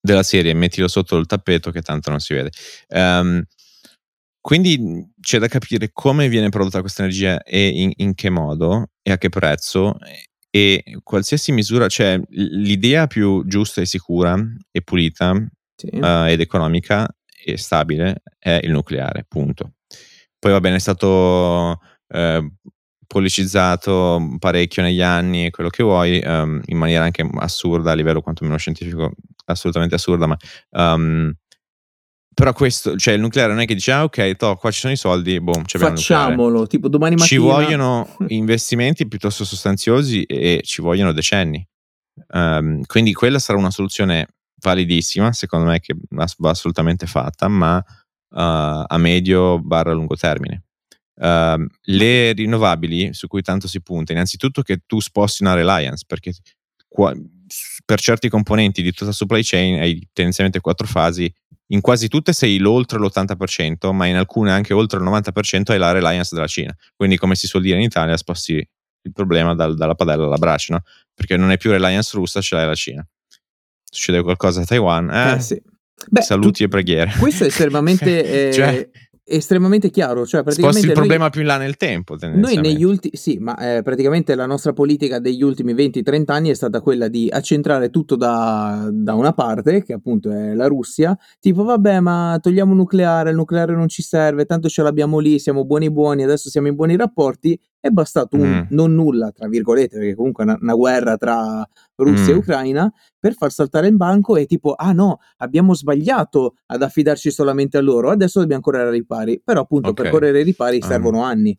[0.00, 2.50] della serie mettilo sotto il tappeto che tanto non si vede.
[2.88, 3.42] Um,
[4.44, 9.10] quindi c'è da capire come viene prodotta questa energia e in, in, che modo e
[9.10, 9.96] a che prezzo
[10.50, 14.36] e qualsiasi misura, cioè l'idea più giusta e sicura
[14.70, 15.34] e pulita
[15.74, 15.88] sì.
[15.94, 17.08] uh, ed economica
[17.42, 19.76] e stabile è il nucleare, punto.
[20.38, 22.46] Poi va bene, è stato eh,
[23.06, 28.20] policizzato parecchio negli anni e quello che vuoi, um, in maniera anche assurda a livello
[28.20, 29.12] quantomeno scientifico,
[29.46, 30.36] assolutamente assurda, ma
[30.72, 31.32] um,
[32.34, 34.92] però questo, cioè il nucleare non è che dice, ah ok, to, qua ci sono
[34.92, 37.28] i soldi, boom, facciamolo, tipo domani mattina.
[37.28, 41.66] Ci vogliono investimenti piuttosto sostanziosi e ci vogliono decenni.
[42.28, 44.26] Um, quindi quella sarà una soluzione
[44.60, 47.84] validissima, secondo me che va assolutamente fatta, ma uh,
[48.30, 50.64] a medio barra lungo termine.
[51.14, 56.32] Uh, le rinnovabili su cui tanto si punta, innanzitutto che tu sposti una reliance, perché
[56.88, 57.14] qua,
[57.84, 61.32] per certi componenti di tutta la supply chain hai tendenzialmente quattro fasi,
[61.68, 65.92] in quasi tutte sei oltre l'80%, ma in alcune anche oltre il 90% hai la
[65.92, 66.74] reliance della Cina.
[66.94, 70.72] Quindi come si suol dire in Italia, sposti il problema dal, dalla padella alla brace,
[70.72, 70.82] no?
[71.14, 73.06] perché non è più reliance russa, ce l'hai la Cina
[73.94, 75.62] succede qualcosa a Taiwan, eh, eh sì.
[76.10, 77.12] Beh, saluti tu, e preghiere.
[77.18, 78.88] Questo è estremamente, eh, cioè,
[79.24, 80.26] estremamente chiaro.
[80.26, 82.16] Cioè, praticamente sposti il noi, problema più in là nel tempo.
[82.20, 86.54] Noi negli ultimi, sì, ma eh, praticamente la nostra politica degli ultimi 20-30 anni è
[86.54, 91.16] stata quella di accentrare tutto da, da, una parte, che appunto è la Russia.
[91.40, 95.64] Tipo, vabbè, ma togliamo nucleare, il nucleare non ci serve, tanto ce l'abbiamo lì, siamo
[95.64, 97.58] buoni buoni, adesso siamo in buoni rapporti.
[97.84, 98.74] È bastato un mm.
[98.74, 102.36] non nulla, tra virgolette, perché comunque è una, una guerra tra Russia mm.
[102.36, 107.30] e Ucraina, per far saltare il banco e tipo, ah no, abbiamo sbagliato ad affidarci
[107.30, 109.38] solamente a loro, adesso dobbiamo correre ai ripari.
[109.44, 110.04] Però appunto okay.
[110.04, 111.54] per correre ai ripari um, servono anni.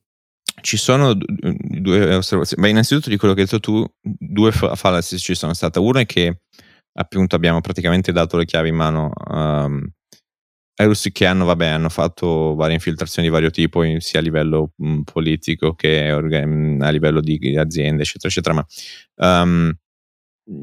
[0.62, 2.64] Ci sono due osservazioni.
[2.64, 5.78] Beh, innanzitutto di quello che hai detto tu, due fallacy ci sono state.
[5.78, 6.42] Una è che
[6.94, 9.88] appunto abbiamo praticamente dato le chiavi in mano um,
[10.84, 15.02] russi che hanno, vabbè, hanno fatto varie infiltrazioni di vario tipo, sia a livello mh,
[15.02, 18.56] politico che a livello di, aziende, eccetera, eccetera.
[18.56, 18.66] Ma
[19.42, 19.74] um,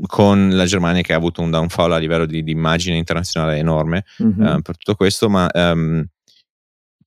[0.06, 4.04] con la Germania che ha avuto un downfall a livello di, di immagine internazionale enorme
[4.22, 4.56] mm-hmm.
[4.56, 6.04] uh, per tutto questo, ma um,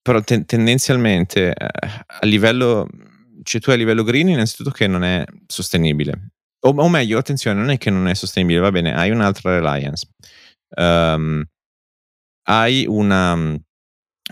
[0.01, 1.87] però ten- tendenzialmente uh,
[2.21, 2.87] a livello,
[3.43, 6.31] cioè tu a livello green innanzitutto che non è sostenibile,
[6.65, 10.07] o, o, meglio, attenzione, non è che non è sostenibile, va bene, hai un'altra reliance,
[10.77, 11.43] um,
[12.47, 13.58] hai una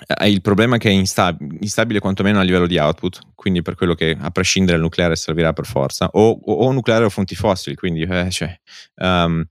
[0.08, 3.94] hai il problema che è instab- instabile quantomeno a livello di output, quindi per quello
[3.94, 7.76] che a prescindere il nucleare servirà per forza, o, o, o nucleare o fonti fossili,
[7.76, 8.56] quindi eh, cioè,
[8.96, 9.44] um,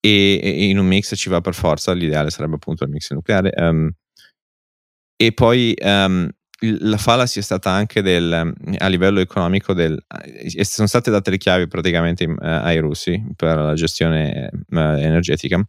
[0.00, 3.52] e, e, in un mix ci va per forza, l'ideale sarebbe appunto il mix nucleare.
[3.56, 3.90] Um,
[5.16, 6.28] e poi um,
[6.60, 9.98] la falla sia stata anche del, a livello economico del,
[10.60, 15.66] sono state date le chiavi praticamente uh, ai russi per la gestione uh, energetica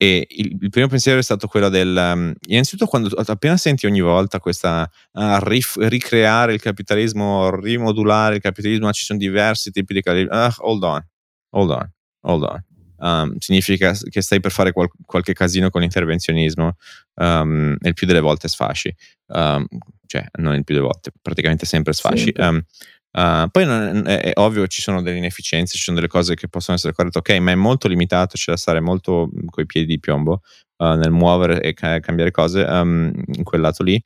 [0.00, 1.88] e il, il, primo pensiero è stato quello del.
[1.88, 8.40] Um, innanzitutto, quando appena senti ogni volta questa uh, rif, ricreare il capitalismo, rimodulare il
[8.40, 10.46] capitalismo, ah, ci sono diversi tipi di capitalismo.
[10.46, 11.06] Uh, hold on,
[11.50, 12.64] hold on, hold on.
[13.00, 16.76] Um, significa che stai per fare qual- qualche casino con l'intervenzionismo
[17.14, 18.94] um, e il più delle volte sfasci.
[19.26, 19.66] Um,
[20.06, 22.32] cioè, non il più delle volte, praticamente sempre sfasci.
[22.36, 22.64] Sempre.
[23.10, 26.48] Uh, poi non, è, è, ovvio ci sono delle inefficienze, ci sono delle cose che
[26.48, 29.98] possono essere corrette, ok, ma è molto limitato, c'è da stare molto coi piedi di
[29.98, 30.42] piombo
[30.78, 34.00] uh, nel muovere e ca- cambiare cose um, in quel lato lì,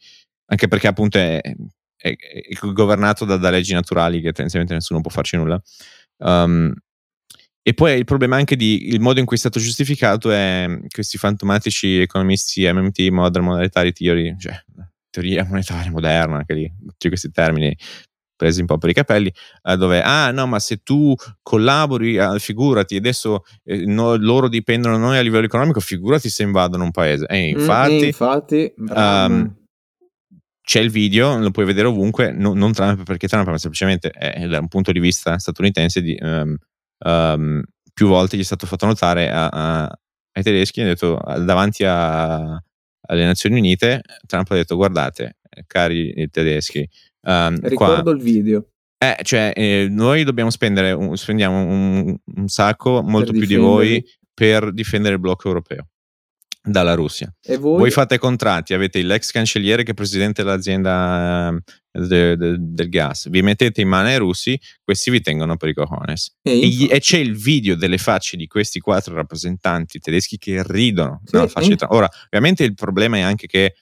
[0.47, 5.11] anche perché appunto è, è, è governato da, da, leggi naturali che tendenzialmente nessuno può
[5.11, 5.61] farci nulla.
[6.19, 6.73] Um,
[7.65, 11.17] e poi il problema anche di il modo in cui è stato giustificato è questi
[11.17, 14.61] fantomatici economisti MMT, Modern Monetary Theory, cioè
[15.11, 17.77] teoria monetaria moderna, anche lì, tutti questi termini
[18.43, 22.41] presi un po' per i capelli, eh, dove, ah no, ma se tu collabori, eh,
[22.41, 26.91] figurati, adesso eh, no, loro dipendono da noi a livello economico, figurati se invadono un
[26.91, 27.27] paese.
[27.27, 29.55] E infatti, mm, infatti um,
[30.61, 34.49] c'è il video, lo puoi vedere ovunque, no, non Trump perché Trump, ma semplicemente è,
[34.49, 36.57] da un punto di vista statunitense di, um,
[37.05, 37.63] um,
[37.95, 39.99] più volte gli è stato fatto notare a, a,
[40.33, 42.61] ai tedeschi, ha detto davanti a,
[43.07, 45.37] alle Nazioni Unite, Trump ha detto guardate,
[45.69, 46.89] cari tedeschi,
[47.25, 48.67] Um, Ricordo qua, il video.
[48.99, 54.05] Eh, cioè, eh, noi dobbiamo spendere un, spendiamo un, un sacco, molto più di voi,
[54.33, 55.89] per difendere il blocco europeo
[56.63, 57.33] dalla Russia.
[57.43, 57.79] E voi?
[57.79, 61.53] Voi fate contratti, avete l'ex cancelliere che è presidente dell'azienda
[61.91, 65.71] eh, de, de, del gas, vi mettete in mano ai russi, questi vi tengono per
[65.71, 66.37] i cojones.
[66.43, 71.21] E E, e c'è il video delle facce di questi quattro rappresentanti tedeschi che ridono.
[71.25, 73.75] Sì, di- Ora, ovviamente il problema è anche che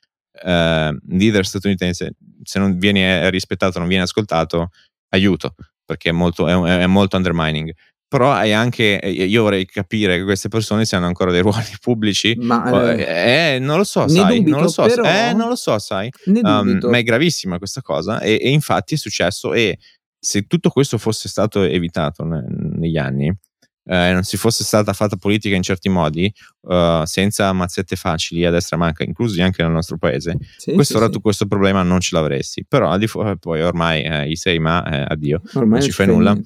[0.42, 4.70] eh, leader statunitense, se non viene rispettato, non viene ascoltato,
[5.10, 7.72] aiuto, perché è molto, è, è molto undermining.
[8.08, 11.64] Però è anche, eh, io vorrei capire che queste persone se hanno ancora dei ruoli
[11.80, 12.34] pubblici.
[12.40, 15.48] Ma Oh, eh, eh, non lo so, sai, dubito, non lo so, però- eh, non
[15.48, 16.10] lo so, sai.
[16.26, 19.78] Um, ma è gravissima questa cosa e, e infatti è successo e
[20.18, 23.32] se tutto questo fosse stato evitato ne- negli anni,
[23.84, 26.32] eh, non si fosse stata fatta politica in certi modi,
[26.68, 30.98] eh, senza mazzette facili a destra manca, inclusi anche nel nostro paese, Sì, questo, sì,
[30.98, 31.12] ora sì.
[31.12, 32.64] tu questo problema non ce l'avresti.
[32.66, 36.06] Però di fu- poi ormai eh, i sei ma eh, addio, Ormai non ci fai
[36.06, 36.36] nulla.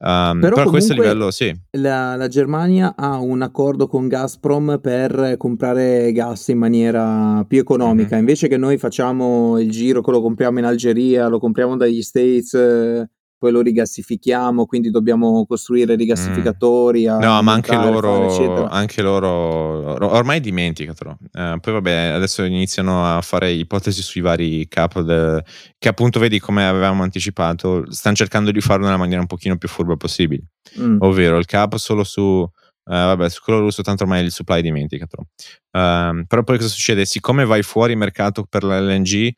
[0.00, 1.52] Um, Però però, questo livello sì.
[1.72, 8.14] La, la Germania ha un accordo con Gazprom per comprare gas in maniera più economica.
[8.14, 8.20] Mhm.
[8.20, 12.54] Invece che noi facciamo il giro che lo compriamo in Algeria, lo compriamo dagli States,
[12.54, 17.06] eh, poi lo rigassifichiamo, quindi dobbiamo costruire rigassificatori.
[17.06, 17.20] a Mm.
[17.20, 21.18] No, ma anche loro, fare, anche loro, or- ormai dimenticatelo.
[21.32, 25.42] Eh, poi vabbè, adesso iniziano a fare ipotesi sui vari capo del-
[25.78, 29.68] che appunto vedi come avevamo anticipato, stanno cercando di farlo nella maniera un pochino più
[29.68, 30.42] furba possibile,
[30.80, 30.96] Mm.
[31.00, 32.42] ovvero il capo solo su,
[32.90, 35.28] eh, vabbè, su quello russo tanto ormai il supply dimenticatelo.
[35.72, 37.04] Ehm, però poi cosa succede?
[37.04, 39.30] Siccome vai fuori mercato per l'LNG,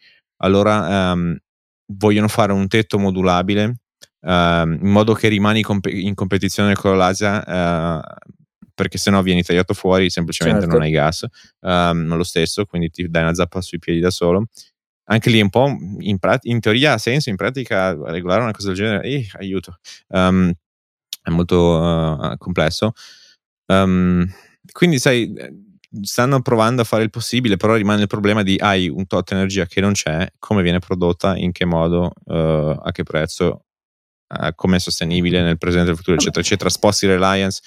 [0.42, 1.36] allora ehm,
[1.92, 3.74] vogliono fare un tetto modulabile
[4.22, 8.00] in modo che rimani compe- in competizione con l'Asia eh,
[8.74, 10.74] perché sennò vieni tagliato fuori semplicemente Certo.
[10.74, 11.26] non hai gas
[11.60, 14.46] ehm, non lo stesso quindi ti dai una zappa sui piedi da solo.
[15.10, 18.68] Anche lì un po' in, prat- in teoria ha senso in pratica regolare una cosa
[18.68, 19.78] del genere eh, aiuto.
[20.08, 20.52] Ehm,
[21.22, 22.92] è molto eh, complesso.
[23.66, 24.24] Ehm,
[24.72, 25.52] quindi sai eh,
[26.02, 29.66] stanno provando a fare il possibile però rimane il problema di hai un tot energia
[29.66, 33.64] che non c'è come viene prodotta in che modo eh, a che prezzo
[34.30, 36.70] eh, come è sostenibile nel presente e nel futuro, eccetera, eccetera.
[36.70, 37.60] Sposti Reliance.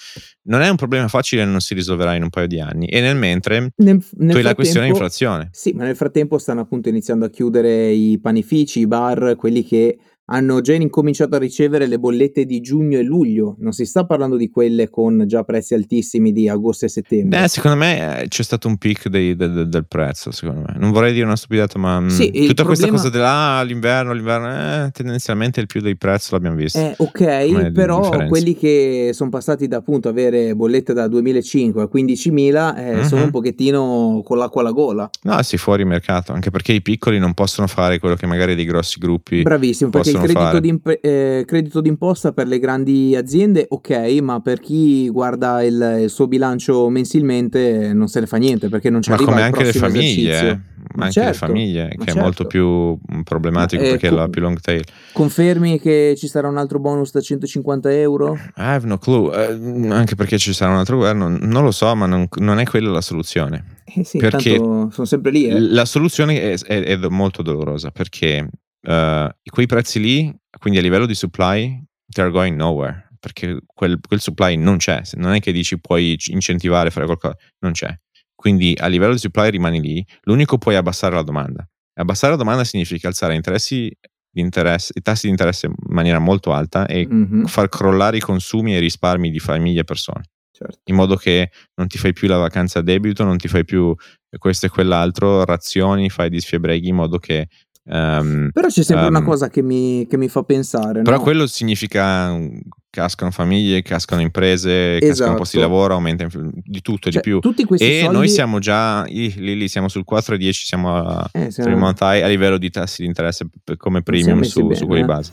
[0.43, 2.87] Non è un problema facile, non si risolverà in un paio di anni.
[2.87, 5.49] E nel mentre Nel, nel tu hai la questione frattempo- inflazione.
[5.51, 9.97] Sì, ma nel frattempo stanno appunto iniziando a chiudere i panifici, i bar, quelli che
[10.25, 13.55] hanno già incominciato a ricevere le bollette di giugno e luglio.
[13.59, 17.43] Non si sta parlando di quelle con già prezzi altissimi di agosto e settembre.
[17.43, 20.75] Eh, secondo me eh, c'è stato un peak dei- del- del- prezzo, secondo me.
[20.77, 23.63] Non vorrei dire una stupidata, ma mm, Sì, il tutta questa problema- cosa della ah,
[23.63, 26.79] l'inverno, eh, tendenzialmente il più dei prezzi l'abbiamo visto.
[26.79, 28.27] Eh, ok, però differenza.
[28.27, 33.01] quelli che sono passati da appunto avere bollette da 2005 a 15.000 eh, Mhm.
[33.03, 35.09] sono un pochettino con l'acqua alla gola.
[35.23, 38.65] No, sì, fuori mercato, anche perché i piccoli non possono fare quello che magari dei
[38.65, 43.89] grossi gruppi Bravissimo, perché il credito, d'imp- eh, credito d'imposta per le grandi aziende, ok,
[44.21, 48.69] ma per chi guarda il, il suo bilancio mensilmente eh, non se ne fa niente
[48.69, 50.49] perché non ci Ma come anche le prossimo famiglie, esercizio.
[50.49, 50.71] eh.
[50.95, 52.47] Ma anche le certo, famiglie, ma che è molto certo.
[52.47, 54.83] più problematico Ma, eh, perché è co- la più long tail.
[55.13, 58.33] Confermi che ci sarà un altro bonus da 150 euro?
[58.33, 61.95] I have no clue, eh, anche perché ci sarà un altro governo, non lo so,
[61.95, 63.77] ma non, non è quella la soluzione.
[63.85, 65.59] Eh sì, Perché sono sempre lì, eh.
[65.59, 68.47] La soluzione è, è- è molto dolorosa perché
[68.87, 71.81] eh, quei prezzi lì, quindi a livello di supply,
[72.13, 73.09] they are going nowhere.
[73.19, 77.71] Perché quel, quel supply non c'è, non è che dici puoi incentivare, fare qualcosa, non
[77.71, 77.95] c'è.
[78.35, 81.65] Quindi a livello di supply rimani lì, l'unico poi è abbassare la domanda.
[81.95, 83.89] Abbassare la domanda significa alzare interessi
[84.29, 88.19] di interesse, i tassi di interesse in maniera molto alta e Mhm, far crollare i
[88.19, 90.79] consumi e i risparmi di famiglie e persone certo.
[90.85, 93.93] in modo che non ti fai più la vacanza a debito, non ti fai più
[94.37, 97.47] questo e quell'altro, razioni, fai di sfiebreghi in modo che...
[97.85, 101.21] ehm, Però c'è sempre una ehm, cosa che mi, che mi fa pensare, però no?
[101.23, 102.57] quello significa mm,
[102.89, 105.75] cascano famiglie, cascano imprese, cascano posti di Esatto.
[105.75, 107.39] lavoro, aumenta inf- di tutto, Cioè, di più.
[107.39, 108.15] tutti questi E soldi...
[108.15, 112.57] noi siamo già ih, lì, lì, siamo sul 4,10, siamo a eh, siamo- a livello
[112.57, 115.05] di tassi di interesse come premium su, su quelli eh.
[115.05, 115.31] base.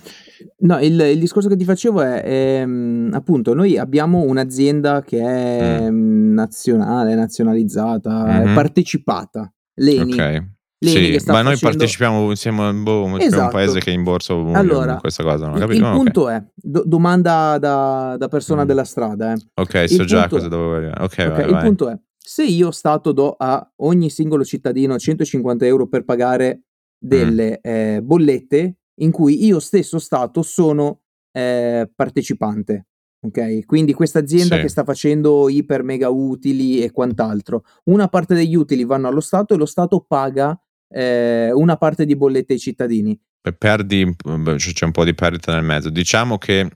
[0.61, 2.23] No, il, il discorso che ti facevo è,
[2.61, 8.55] ehm, appunto, noi abbiamo un'azienda che è mm, nazionale, nazionalizzata, è Mhm.
[8.55, 10.13] partecipata, l'ENI.
[10.15, 10.45] Ok.
[10.83, 13.51] L'ENI Sì, ma noi facendo- partecipiamo, siamo boh, siamo un Esatto.
[13.53, 15.79] paese che è in borsa Allora, questa cosa, non il, capito?
[15.81, 15.95] il Ok.
[15.97, 18.67] punto è, do- domanda da, da persona Mm.
[18.67, 19.37] della strada, eh.
[19.61, 21.03] Ok, so già cosa è- dovevo arrivare.
[21.05, 21.63] Ok, Ok, vai, il vai.
[21.65, 26.63] punto è, se io Stato do a ogni singolo cittadino 150 euro per pagare
[26.99, 27.71] delle Mm.
[27.71, 31.01] eh, bollette in cui io stesso Stato sono
[31.33, 32.87] eh, partecipante,
[33.21, 33.65] ok?
[33.67, 34.63] Quindi questa azienda Sì.
[34.63, 39.53] che sta facendo iper mega utili e quant'altro, una parte degli utili vanno allo Stato
[39.55, 40.59] e lo Stato paga
[40.91, 43.19] eh, una parte di bollette ai cittadini.
[43.41, 45.89] Pe- Perdi, beh, c- c'è un po' di perdita nel mezzo.
[45.89, 46.69] Diciamo che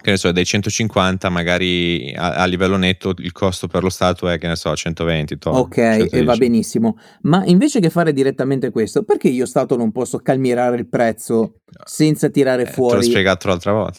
[0.00, 4.28] che ne so, dai 150 magari a, a, livello netto il costo per lo Stato
[4.28, 5.38] è, che ne so, 120.
[5.38, 6.14] To, ok, 110.
[6.14, 6.98] e va benissimo.
[7.22, 12.28] Ma invece che fare direttamente questo, perché io Stato non posso calmierare il prezzo senza
[12.28, 13.00] tirare eh, fuori...
[13.00, 13.98] Te l'ho spiegato l'altra volta.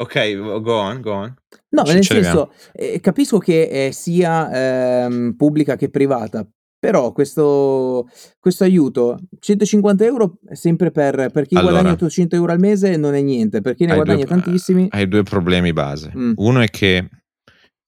[0.00, 1.34] Ok, go on, go on.
[1.70, 6.46] No, nel senso, eh, capisco che eh, sia ehm, pubblica che privata,
[6.78, 12.60] però questo, questo aiuto, 150 euro sempre per, per chi allora, guadagna 800 euro al
[12.60, 14.86] mese non è niente, per chi ne guadagna due, tantissimi...
[14.90, 16.12] Hai due problemi base.
[16.16, 16.32] Mm.
[16.36, 17.08] Uno è che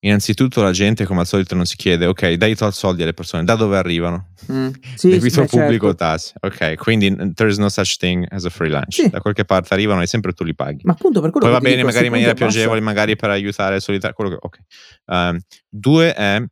[0.02, 3.44] innanzitutto la gente come al solito non si chiede, ok, dai tot soldi alle persone,
[3.44, 4.30] da dove arrivano?
[4.50, 4.68] Mm.
[4.96, 6.04] Sì, Debito sì, pubblico certo.
[6.04, 6.34] tasse.
[6.40, 8.94] Ok, quindi there is no such thing as a free lunch.
[8.94, 9.08] Sì.
[9.08, 10.80] Da qualche parte arrivano e sempre tu li paghi.
[10.82, 13.80] Ma appunto per quello Poi va bene, magari in maniera più agevole, magari per aiutare
[13.80, 14.14] solitario.
[14.14, 14.58] Quello che, ok.
[15.06, 16.42] Um, due è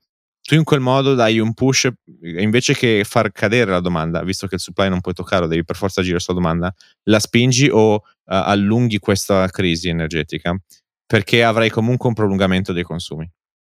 [0.49, 1.91] tu in quel modo dai un push
[2.23, 5.77] invece che far cadere la domanda, visto che il supply non puoi toccarlo, devi per
[5.77, 10.59] forza girare sulla domanda, la spingi o uh, allunghi questa crisi energetica
[11.05, 13.31] perché avrai comunque un prolungamento dei consumi.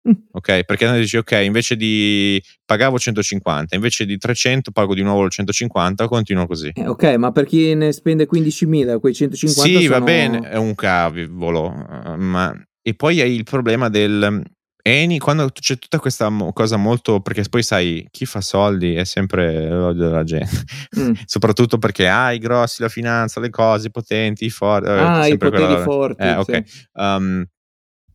[0.09, 0.13] Mm.
[0.31, 5.31] Ok, perché dici ok, invece di pagavo 150, invece di 300 pago di nuovo il
[5.31, 6.71] 150 o continuo così.
[6.73, 9.99] Eh, ok, ma per chi ne spende 15.000, quei 150 Sì, sono...
[9.99, 11.69] va bene, è un cavolo,
[12.17, 14.43] ma e poi hai il problema del
[14.85, 19.69] Eni, quando c'è tutta questa cosa molto, perché poi sai, chi fa soldi è sempre
[19.69, 20.65] l'odio della gente,
[20.99, 21.13] mm.
[21.25, 24.89] soprattutto perché hai ah, grossi, la finanza, le cose, i potenti, i forti.
[24.89, 25.83] Eh, ah, i poteri quella...
[25.83, 26.23] forti.
[26.23, 26.63] Eh, ok.
[26.67, 26.85] Sì.
[26.95, 27.47] Um,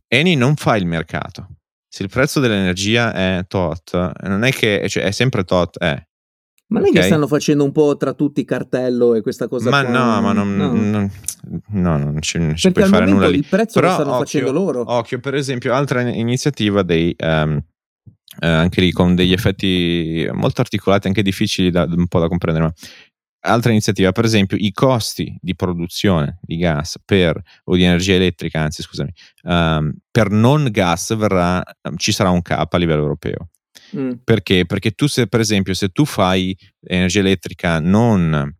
[0.08, 1.48] Eni non fa il mercato.
[1.88, 6.07] Se il prezzo dell'energia è tot, non è che, cioè, è sempre tot, è.
[6.68, 9.82] Ma non è che stanno facendo un po' tra tutti cartello e questa cosa ma
[9.82, 9.90] qua?
[9.90, 10.72] no, ma non, no.
[10.72, 11.10] non,
[11.68, 13.38] no, non ci, non ci puoi fare nulla lì.
[13.38, 14.84] il prezzo Però, lo stanno occhio, facendo loro.
[14.86, 17.14] Occhio, per esempio, altra iniziativa dei...
[17.18, 17.62] Um,
[18.40, 22.66] eh, anche lì con degli effetti molto articolati, anche difficili da, un po' da comprendere.
[22.66, 22.72] Ma
[23.40, 28.60] altra iniziativa, per esempio, i costi di produzione di gas per, o di energia elettrica,
[28.60, 29.12] anzi scusami,
[29.44, 31.62] um, per non gas verrà,
[31.96, 33.48] ci sarà un cap a livello europeo.
[33.96, 34.10] Mm.
[34.24, 34.66] Perché?
[34.66, 38.56] Perché tu se per esempio se tu fai energia elettrica non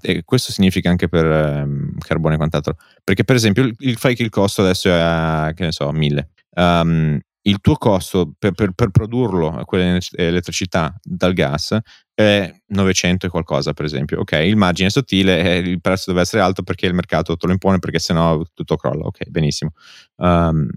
[0.00, 4.22] e questo significa anche per um, carbone e quant'altro perché per esempio il, fai che
[4.22, 8.70] il costo adesso è a, che ne so 1000 um, il tuo costo per, per,
[8.72, 11.76] per produrlo quell'elettricità dal gas
[12.14, 16.22] è 900 e qualcosa per esempio ok il margine è sottile e il prezzo deve
[16.22, 19.72] essere alto perché il mercato te lo impone perché sennò tutto crolla ok benissimo
[20.18, 20.68] um,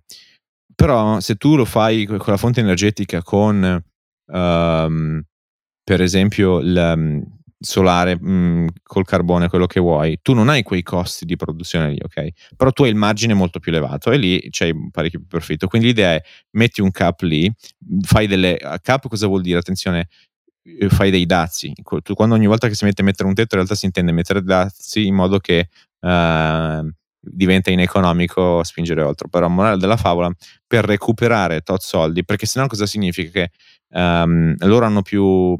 [0.76, 3.84] però se tu lo fai con la fonte energetica con,
[4.28, 5.24] um,
[5.84, 7.24] per esempio, il um,
[7.60, 11.90] solare mh, mm, col carbone, quello che vuoi, tu non hai quei costi di produzione
[11.90, 12.54] lì, ok?
[12.56, 15.68] Però tu hai il margine molto più elevato e lì c'hai parecchio più profitto.
[15.68, 17.52] Quindi l'idea è metti un cap lì,
[18.02, 18.58] fai delle...
[18.82, 19.60] Cap cosa vuol dire?
[19.60, 20.10] Attenzione,
[20.64, 21.74] eh, fai dei dazi.
[21.82, 24.42] Quando ogni volta che si mette a mettere un tetto, in realtà si intende mettere
[24.42, 25.70] dazi in modo che...
[26.00, 26.92] Uh,
[27.26, 29.28] diventa ineconomico spingere oltre.
[29.30, 30.32] Però, morale della favola,
[30.66, 33.30] per recuperare tot soldi, perché sennò cosa significa?
[33.32, 33.52] Che
[34.00, 35.58] um, loro hanno più,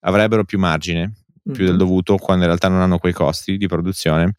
[0.00, 1.66] avrebbero più margine, più mm-hmm.
[1.66, 4.34] del dovuto, quando in realtà non hanno quei costi di produzione.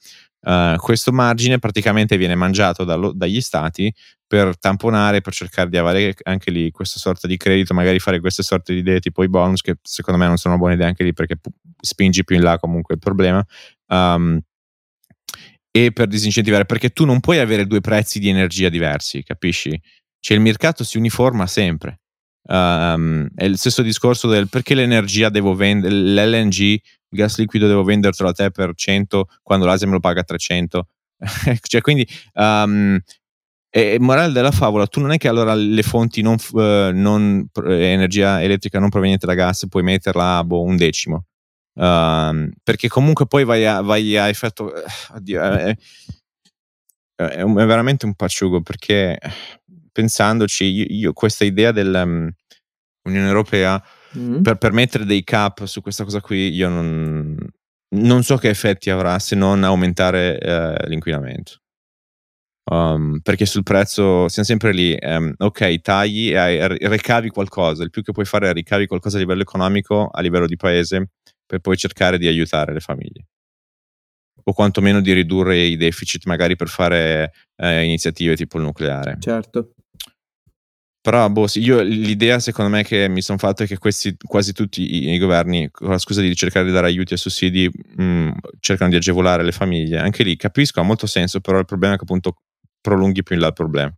[0.46, 3.94] Uh, questo margine praticamente viene mangiato dallo, dagli stati
[4.28, 8.44] per tamponare, per cercare di avere anche lì questa sorta di credito, magari fare queste
[8.44, 11.14] sorte di idee tipo i bonus, che secondo me non sono buone idee anche lì
[11.14, 11.38] perché
[11.80, 13.46] spingi più in là comunque il problema.
[13.88, 14.42] Um,
[15.76, 19.82] e per disincentivare, perché tu non puoi avere due prezzi di energia diversi, capisci?
[20.20, 22.02] Cioè il mercato si uniforma sempre.
[22.44, 27.84] Um, è il stesso discorso del perché l'energia devo vendere, l'LNG, il gas liquido devo
[27.84, 30.88] vendertelo a te per 100 quando l'Asia me lo paga a 300.
[31.62, 33.00] cioè quindi, um,
[33.72, 38.44] e, morale della favola, tu non è che allora le fonti non, uh, non energia
[38.44, 41.26] elettrica non proveniente da gas puoi metterla a boh, un decimo
[41.76, 44.72] Uh, perché comunque poi vai a, vai a effetto.
[45.14, 45.76] Oddio, è,
[47.16, 49.18] è, un, è, veramente un pacciugo perché
[49.92, 52.34] pensandoci, io, io questa idea dell'Unione
[53.04, 53.84] um, Europea
[54.18, 54.42] mm.
[54.42, 57.36] per permettere dei cap su questa cosa qui, io non,
[57.96, 61.58] non so che effetti avrà se non aumentare uh, l'inquinamento.
[62.66, 68.02] Um, perché sul prezzo siamo sempre lì, um, ok, tagli e ricavi qualcosa, il più
[68.02, 71.10] che puoi fare è ricavi qualcosa a livello economico, a livello di paese,
[71.54, 73.26] per poi cercare di aiutare le famiglie
[74.45, 79.18] o quantomeno di ridurre i deficit magari per fare eh, iniziative tipo il nucleare.
[79.20, 79.76] Certo.
[80.99, 84.51] Però boh, sì, io l'idea secondo me che mi sono fatto è che questi, quasi
[84.51, 88.04] tutti i, i, governi, con la scusa di cercare di dare aiuti e sussidi, mh,
[88.04, 89.99] mm, cercano di agevolare le famiglie.
[89.99, 92.38] Anche lì capisco, ha molto senso, però il problema è che appunto
[92.82, 93.95] prolunghi più in là il problema.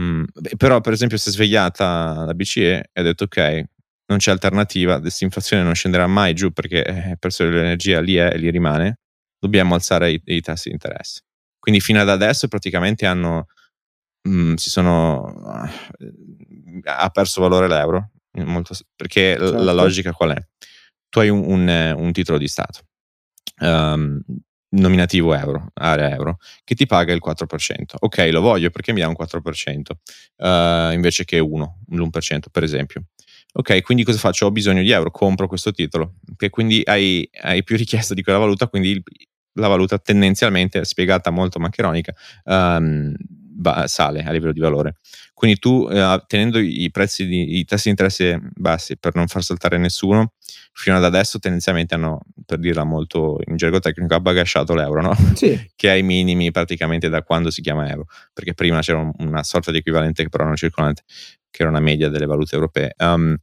[0.00, 0.24] Mm,
[0.56, 3.64] però per esempio si è svegliata la BCE e ha detto ok,
[4.06, 8.16] non c'è alternativa, questa inflazione non scenderà mai giù perché eh, il prezzo dell'energia lì
[8.16, 8.98] è e lì rimane,
[9.38, 11.22] dobbiamo alzare i, i tassi di interesse.
[11.58, 13.46] Quindi fino ad adesso praticamente hanno,
[14.28, 15.42] mh, mm, si sono,
[16.84, 19.62] ha perso valore l'euro, molto, perché certo.
[19.62, 20.46] la logica qual è?
[21.08, 22.80] Tu hai un, un, un titolo di Stato.
[23.58, 24.20] Um,
[24.72, 27.44] nominativo euro, area euro, che ti paga il 4%.
[28.00, 29.90] Ok, lo voglio perché mi dà un 4%
[30.36, 33.04] uh, eh, invece che 1, l'1% per esempio.
[33.54, 34.46] Ok, quindi cosa faccio?
[34.46, 38.38] Ho bisogno di euro, compro questo titolo, che quindi hai, hai più richiesta di quella
[38.38, 39.02] valuta, quindi il,
[39.54, 44.96] la valuta tendenzialmente, spiegata molto maccheronica, um, ba- sale a livello di valore.
[45.34, 49.42] Quindi tu, uh, tenendo i prezzi, di, i tassi di interesse bassi per non far
[49.42, 50.32] saltare nessuno,
[50.72, 55.16] fino ad adesso tendenzialmente hanno, per dirla molto in gergo tecnico, abbagasciato l'euro, no?
[55.34, 55.58] Sì.
[55.76, 59.70] che è ai minimi praticamente da quando si chiama euro, perché prima c'era una sorta
[59.70, 61.02] di equivalente che però non circolante,
[61.52, 62.94] che era una media delle valute europee.
[62.98, 63.36] Um,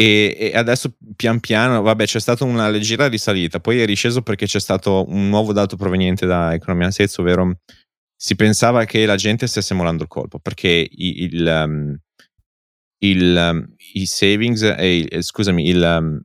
[0.00, 4.46] e, e, adesso pian piano, vabbè, c'è stata una leggera risalita, poi è risceso perché
[4.46, 7.58] c'è stato un nuovo dato proveniente da Economia Sales, ovvero
[8.16, 11.98] si pensava che la gente stesse molando il colpo, perché il, il, um,
[13.00, 16.20] il um, i savings, e il, scusami, il, um,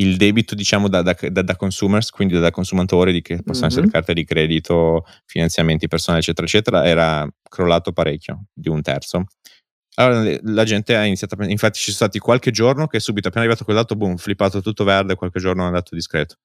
[0.00, 3.76] il debito diciamo da, da, da, da, consumers, quindi da consumatori, che possono mm-hmm.
[3.78, 9.24] essere carte di credito, finanziamenti personali, eccetera, eccetera, era crollato parecchio, di un terzo.
[9.94, 13.44] Allora la gente ha iniziato a infatti ci sono stati qualche giorno che subito appena
[13.44, 16.36] arrivato quel dato, boom, flippato tutto verde, qualche giorno è andato discreto.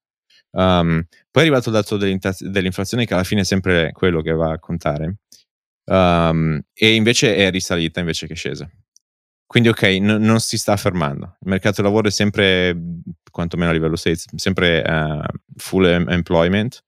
[0.51, 4.53] Um, poi è arrivato il dato dell'inflazione che alla fine è sempre quello che va
[4.53, 5.17] a contare.
[5.85, 8.69] Um, e invece è risalita invece che scesa.
[9.45, 11.37] Quindi ok, n- non si sta fermando.
[11.41, 12.75] Il mercato del lavoro è sempre,
[13.29, 15.21] quantomeno a livello sales, sempre uh,
[15.57, 16.83] full employment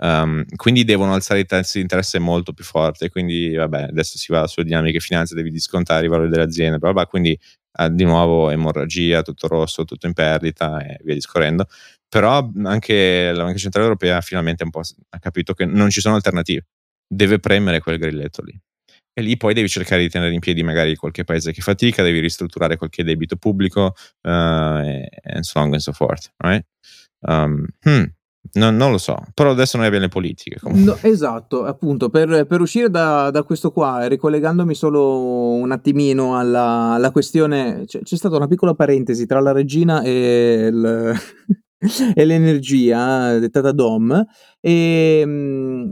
[0.00, 3.08] Um, quindi devono alzare i tassi di interesse molto più forte.
[3.08, 6.92] Quindi, vabbè, adesso si va sulle dinamiche finanze, devi discontare i valori delle aziende, bla
[6.92, 7.38] bla, quindi
[7.78, 11.66] uh, di nuovo emorragia, tutto rosso, tutto in perdita e via discorrendo.
[12.08, 16.66] Però anche la Banca Centrale Europea finalmente ha capito che non ci sono alternative,
[17.06, 18.58] deve premere quel grilletto lì.
[19.18, 22.20] E lì poi devi cercare di tenere in piedi magari qualche paese che fatica, devi
[22.20, 26.64] ristrutturare qualche debito pubblico, uh, and so on and so forth, right?
[27.20, 28.04] Um, hmm,
[28.54, 30.58] No, non lo so, però adesso noi abbiamo le politiche.
[30.72, 36.92] No, esatto, appunto, per, per uscire da, da, questo qua, ricollegandomi solo un attimino alla,
[36.92, 41.14] alla questione, c'è, c'è, stata una piccola parentesi tra la regina e, il,
[42.14, 44.24] e l'energia dettata DOM,
[44.60, 45.90] e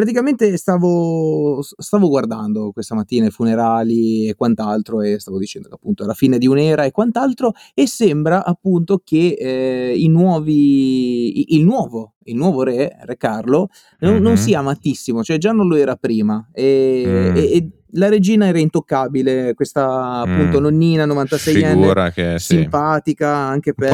[0.00, 6.04] praticamente stavo, stavo guardando questa mattina i funerali e quant'altro e stavo dicendo che appunto
[6.04, 12.14] era fine di un'era e quant'altro e sembra appunto che eh, i nuovi, il nuovo,
[12.24, 13.68] il nuovo re, re Carlo,
[14.00, 14.22] non, mm-hmm.
[14.22, 17.36] non sia amatissimo, cioè già non lo era prima e, mm.
[17.36, 20.62] e, e la regina era intoccabile, questa appunto mm.
[20.62, 23.90] nonnina 96enne che, simpatica anche per,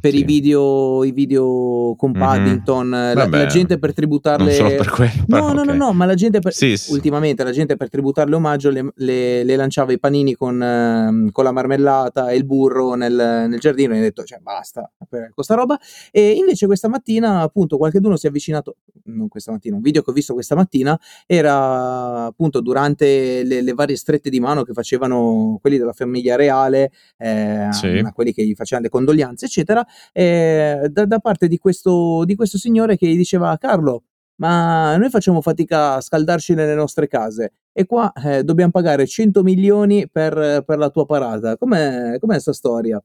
[0.00, 2.20] per i, video, i video con mm-hmm.
[2.20, 2.86] Paddington.
[2.86, 3.14] Mm-hmm.
[3.16, 4.44] La, la, gente per tributarle.
[4.44, 5.24] Non solo per quello.
[5.26, 5.64] No, no, okay.
[5.64, 6.52] no, no, ma la gente per...
[6.52, 6.92] sì, sì.
[6.92, 11.44] ultimamente la gente per tributarle omaggio le, le, le lanciava i panini con, uh, con,
[11.44, 13.12] la marmellata e il burro nel,
[13.48, 15.78] nel giardino e ha detto, cioè basta per questa roba.
[16.10, 20.10] E invece questa mattina, appunto, qualcuno si è avvicinato, non questa mattina, un video che
[20.10, 24.72] ho visto questa mattina era appunto durante durante le, le, varie strette di mano che
[24.72, 28.02] facevano quelli della famiglia reale, eh, sì.
[28.14, 32.58] quelli che gli facevano le condoglianze, eccetera, eh, da, da, parte di questo, di questo
[32.58, 34.04] signore che gli diceva Carlo,
[34.36, 39.42] ma noi facciamo fatica a scaldarci nelle nostre case e qua eh, dobbiamo pagare 100
[39.42, 41.56] milioni per, per la tua parata.
[41.56, 43.02] Com'è, com'è sta storia?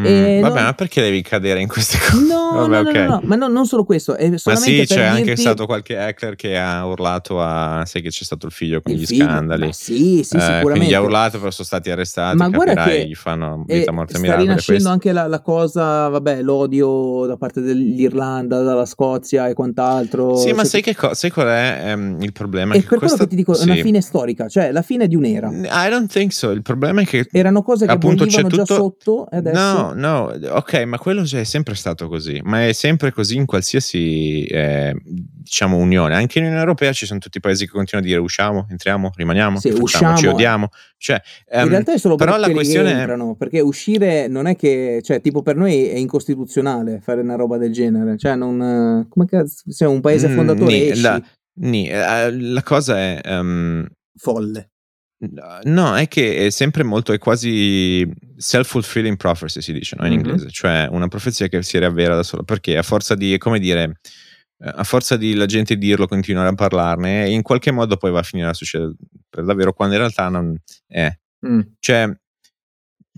[0.00, 0.64] Mm, vabbè, non...
[0.64, 2.24] ma perché devi cadere in queste cose?
[2.24, 3.06] No, vabbè, no, no, okay.
[3.06, 4.14] no, no, ma no, non solo questo.
[4.14, 4.94] È ma sì, c'è dirti...
[4.94, 7.82] anche stato qualche hacker che ha urlato a.
[7.84, 9.24] Sai che c'è stato il figlio con il gli figlio?
[9.24, 9.66] scandali.
[9.66, 10.70] Ma sì, sì, eh, sicuramente.
[10.70, 12.36] Quindi ha urlato, però sono stati arrestati.
[12.36, 17.26] Ma guarda che gli fanno vita morte sta rinascendo anche la, la, cosa, vabbè, l'odio
[17.26, 20.36] da parte dell'Irlanda, dalla Scozia e quant'altro.
[20.36, 22.74] Sì, ma sai, che co- sai qual è um, il problema?
[22.74, 23.16] È per questa...
[23.16, 25.50] quello che ti dico, è una fine storica, cioè la fine di un'era.
[25.50, 26.50] I don't think so.
[26.50, 27.26] Il problema è che.
[27.32, 28.56] Erano cose che appunto c'è tutto...
[28.56, 29.60] già sotto e adesso.
[29.60, 34.44] No, no, ok, ma quello è sempre stato così, ma è sempre così in qualsiasi
[34.44, 36.14] eh, diciamo unione.
[36.14, 39.10] Anche in Unione Europea ci sono tutti i paesi che continuano a dire usciamo, entriamo,
[39.14, 40.68] rimaniamo, sì, usciamo, ci odiamo.
[40.96, 41.20] Cioè,
[41.52, 45.20] um, in realtà è solo però la questione entrano, perché uscire non è che, cioè,
[45.20, 49.88] tipo per noi è incostituzionale fare una roba del genere, cioè non come cazzo, sei
[49.88, 51.22] un paese mm, fondatore mm, la,
[51.60, 53.86] ni, uh, la, cosa è um,
[54.16, 54.70] folle.
[55.20, 60.06] No, è che è sempre molto, è quasi self-fulfilling prophecy si dice no?
[60.06, 60.24] in mm-hmm.
[60.24, 63.98] inglese, cioè una profezia che si riavvera da sola, perché a forza di, come dire,
[64.58, 68.20] eh, a forza di la gente dirlo, continuare a parlarne, in qualche modo poi va
[68.20, 68.94] a finire a succedere
[69.28, 70.56] per davvero, quando in realtà non
[70.86, 71.12] è.
[71.46, 71.60] Mm.
[71.80, 72.16] Cioè,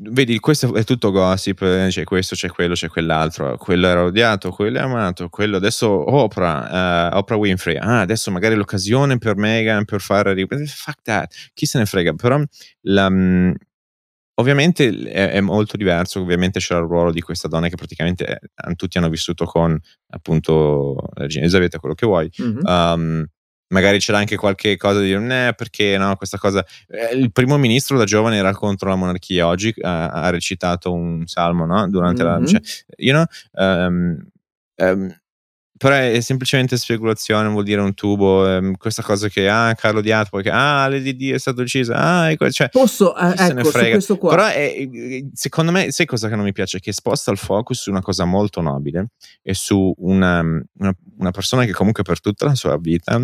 [0.02, 4.50] vedi, questo è tutto gossip, eh, c'è questo, c'è quello, c'è quell'altro, quello era odiato,
[4.50, 9.84] quello è amato, quello adesso Oprah, uh, Oprah Winfrey, ah, adesso magari l'occasione per Meghan
[9.84, 10.34] per fare...
[10.66, 12.42] Fuck that, chi se ne frega, però
[12.82, 13.52] la, mm,
[14.34, 18.74] ovviamente è, è, molto diverso, ovviamente c'era il ruolo di questa donna che praticamente eh,
[18.74, 19.78] tutti hanno vissuto con
[20.10, 22.64] appunto la regina Elisabetta, quello che vuoi, mm-hmm.
[22.64, 23.26] um,
[23.70, 26.64] magari c'era anche qualche cosa di dire, eh, perché no, questa cosa.
[26.88, 31.26] Eh, il primo ministro da giovane era contro la monarchia, oggi ha, ha recitato un
[31.26, 31.88] salmo, no?
[31.88, 32.40] Durante mm-hmm.
[32.40, 32.46] la.
[32.46, 32.60] Cioè,
[32.96, 34.18] you know, um,
[34.76, 35.20] um,
[35.80, 40.28] però è semplicemente speculazione, vuol dire un tubo, ehm, questa cosa che ah Carlo Diato,
[40.28, 44.28] poi che ah l'EDD è stato ucciso, ah ecco, cioè, posso, eh, ecco, questo qua.
[44.28, 44.86] Però è,
[45.32, 46.80] secondo me, sai cosa che non mi piace?
[46.80, 51.64] Che sposta il focus su una cosa molto nobile e su una, una, una persona
[51.64, 53.18] che comunque per tutta la sua vita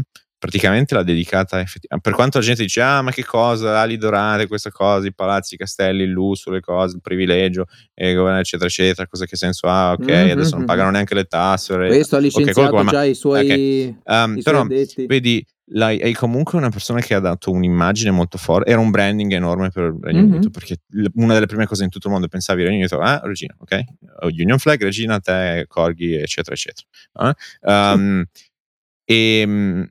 [0.46, 2.08] praticamente l'ha dedicata effettivamente.
[2.08, 5.54] Per quanto la gente dice, ah, ma che cosa, ali dorate, queste cose, i palazzi,
[5.54, 9.92] i castelli, il lusso, le cose, il privilegio, eccetera, eccetera, cosa che senso ha?
[9.92, 10.30] Ok, mm-hmm.
[10.30, 11.76] adesso non pagano neanche le tasse.
[11.76, 13.98] Questo ha licenziato okay, già ma, i suoi, okay.
[14.04, 15.06] um, i però, addetti.
[15.06, 19.32] vedi, lei è comunque una persona che ha dato un'immagine molto forte, era un branding
[19.32, 20.30] enorme per il Regno mm-hmm.
[20.30, 20.76] Unito, perché
[21.14, 23.82] una delle prime cose in tutto il mondo pensavi Regno Unito, ah, regina, ok?
[24.38, 26.86] Union flag, regina, te, corgi, eccetera, eccetera.
[27.14, 27.32] Uh?
[27.68, 28.24] Um,
[29.08, 29.90] e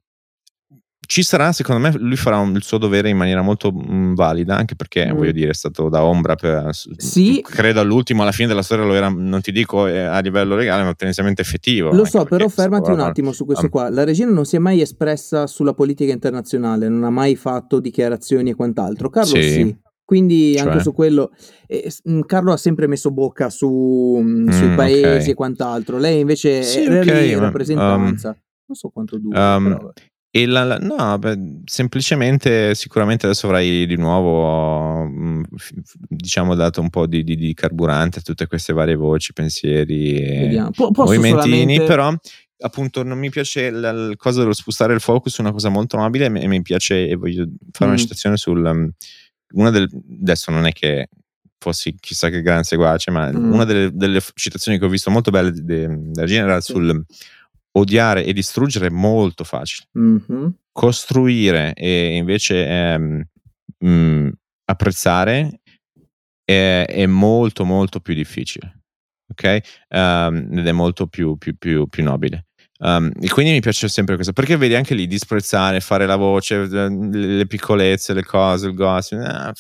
[1.16, 4.58] ci sarà, secondo me, lui farà un, il suo dovere in maniera molto mh, valida,
[4.58, 5.16] anche perché, mm.
[5.16, 7.42] voglio dire, è stato da ombra per, sì.
[7.42, 10.84] credo all'ultimo, alla fine della storia lo era, non ti dico eh, a livello legale,
[10.84, 11.94] ma tendenzialmente effettivo.
[11.94, 13.90] Lo so, però fermati un attimo su questo um, qua.
[13.90, 18.50] La regina non si è mai espressa sulla politica internazionale, non ha mai fatto dichiarazioni
[18.50, 19.10] e quant'altro.
[19.10, 19.52] Carlo sì.
[19.52, 19.78] sì.
[20.04, 20.68] Quindi cioè.
[20.68, 21.32] anche su quello,
[21.66, 21.94] eh,
[22.26, 25.30] Carlo ha sempre messo bocca su, mm, sui paesi okay.
[25.30, 25.98] e quant'altro.
[25.98, 28.28] Lei invece sì, è okay, rappresentanza.
[28.32, 28.36] Um,
[28.66, 29.56] non so quanto dura.
[29.56, 29.94] Um,
[30.36, 35.44] e la, la, no, beh, semplicemente sicuramente adesso avrai di nuovo, mm,
[36.10, 40.70] diciamo, dato un po' di, di, di, carburante a tutte queste varie voci, pensieri e
[40.76, 41.86] po- movimentini, solamente...
[41.86, 42.14] però
[42.58, 46.26] appunto non mi piace la, la, cosa dello spostare il focus una cosa molto nobile
[46.26, 47.94] e mi piace e voglio fare mm.
[47.94, 48.62] una citazione sul...
[48.62, 48.92] Um,
[49.54, 49.88] una del,
[50.20, 51.08] adesso non è che
[51.60, 53.54] fossi chissà che gran seguace, ma mm.
[53.54, 56.74] una delle, delle, citazioni che ho visto molto belle della General sì.
[57.78, 59.88] Odiare e distruggere è molto facile.
[59.98, 60.48] Mm-hmm.
[60.72, 63.24] Costruire e invece ehm,
[63.78, 64.30] mh, mm,
[64.66, 65.62] apprezzare
[66.44, 68.82] è, è, molto molto più difficile.
[69.28, 69.60] Ok?
[69.90, 72.48] Um, ed è molto più, più, più, più nobile.
[72.78, 76.68] Um, e quindi mi piace sempre questo perché vedi anche lì disprezzare, fare la voce,
[76.68, 79.20] le, le piccolezze, le cose, il gossip.
[79.20, 79.54] Ah,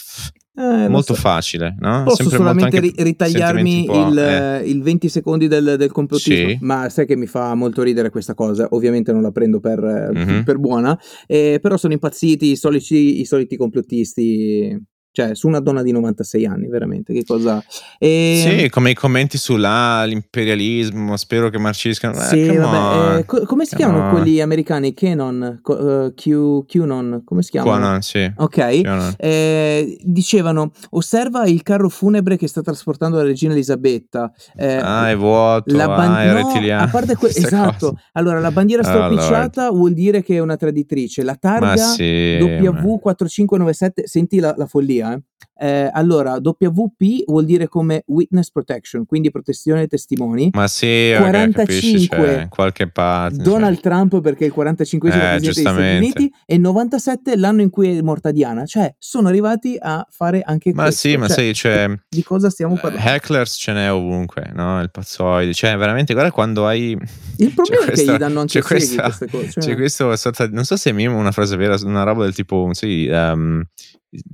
[0.57, 1.19] eh, molto so.
[1.19, 2.03] facile, no?
[2.03, 4.69] Posso Sempre solamente ri- ritagliarmi il, eh.
[4.69, 6.57] il, 20 secondi del, del complottismo, sì.
[6.61, 8.67] ma sai che mi fa molto ridere questa cosa.
[8.71, 9.79] Ovviamente non la prendo per,
[10.15, 10.43] mm-hmm.
[10.43, 10.97] per buona,
[11.27, 14.81] eh, però sono impazziti i soliti, i soliti complottisti
[15.15, 17.63] cioè su una donna di 96 anni, veramente, che cosa...
[17.97, 18.59] E...
[18.59, 22.19] Sì, come i commenti sull'imperialismo, spero che marciscano.
[22.19, 24.09] Eh, sì, vabbè, eh, co- come si come chiamano on.
[24.09, 24.93] quelli americani?
[24.93, 27.77] Canon, uh, Q, QAnon, come si chiamano?
[27.77, 28.29] QAnon, sì.
[28.35, 34.33] Ok, eh, dicevano, osserva il carro funebre che sta trasportando la regina Elisabetta.
[34.53, 36.83] Eh, ah, è vuoto, la ban- ah, è no, rettiliano.
[36.83, 38.01] A parte que- esatto, cose.
[38.11, 39.77] allora la bandiera stropicciata allora.
[39.77, 45.34] vuol dire che è una traditrice, la targa sì, W4597, senti la, la follia eh.
[45.57, 50.49] Eh, allora, WP vuol dire come Witness Protection, quindi protezione dei testimoni.
[50.53, 53.41] Ma sì, 45 okay, qualche parte.
[53.41, 53.83] Donald cioè.
[53.83, 57.97] Trump perché è il 45 eh, presidente degli Stati Uniti e 97 l'anno in cui
[57.97, 58.65] è morta Diana.
[58.65, 61.07] Cioè, sono arrivati a fare anche ma questo.
[61.07, 63.09] Ma sì, ma cioè, sai, cioè, di cosa stiamo parlando?
[63.09, 64.81] Hecklers ce n'è ovunque, no?
[64.81, 65.53] Il pazzoide.
[65.53, 66.97] Cioè, veramente, guarda quando hai...
[67.37, 69.51] Il problema è questa, che gli danno anche c'è questa, queste cose.
[69.51, 69.63] Cioè...
[69.63, 70.13] C'è questo,
[70.51, 73.63] non so se è mimo una frase vera, una roba del tipo, sì, um,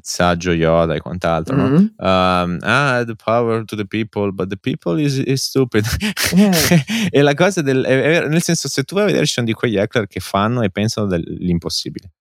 [0.01, 1.73] saggio Yoda e quant'altro, mm-hmm.
[1.73, 1.79] no?
[1.97, 5.85] um, ah, the power to the people, but the people is, is stupid.
[6.33, 6.53] Yeah.
[7.11, 9.53] e la cosa del, è, nel senso, se tu vai a vedere, ci sono di
[9.53, 12.11] quegli hacker che fanno e pensano dell'impossibile.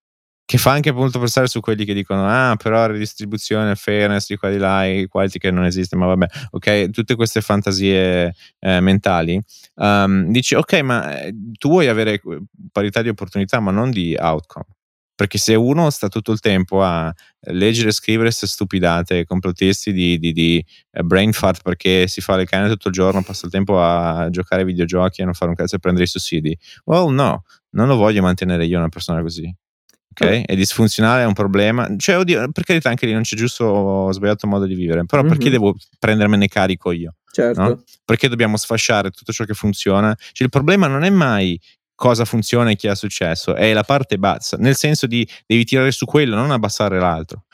[0.44, 4.50] Che fa anche appunto pensare su quelli che dicono: Ah, però redistribuzione, fairness di qua
[4.50, 9.40] di là, equality che non esiste, ma vabbè, ok, tutte queste fantasie eh, mentali.
[9.76, 12.20] Um, dici, ok, ma eh, tu vuoi avere
[12.72, 14.66] parità di opportunità, ma non di outcome.
[15.20, 17.12] Perché se uno sta tutto il tempo a
[17.48, 22.36] leggere e scrivere queste stupidate complottisti di, di, di uh, brain fart perché si fa
[22.36, 25.50] le canne tutto il giorno, passa il tempo a giocare ai videogiochi e non fare
[25.50, 26.56] un cazzo e prendere i sussidi.
[26.86, 29.54] Well, no, non lo voglio mantenere io una persona così.
[30.12, 30.46] Ok?
[30.46, 31.86] È disfunzionale, è un problema.
[31.98, 35.04] Cioè, oddio, per carità, anche lì non c'è giusto o sbagliato modo di vivere.
[35.04, 35.30] Però mm-hmm.
[35.30, 37.16] perché devo prendermene carico io?
[37.30, 37.60] Certo.
[37.60, 37.82] No?
[38.06, 40.14] Perché dobbiamo sfasciare tutto ciò che funziona?
[40.16, 41.60] Cioè, il problema non è mai
[42.00, 45.90] cosa funziona e chi ha successo, è la parte bassa, nel senso di devi tirare
[45.92, 47.44] su quello, non abbassare l'altro.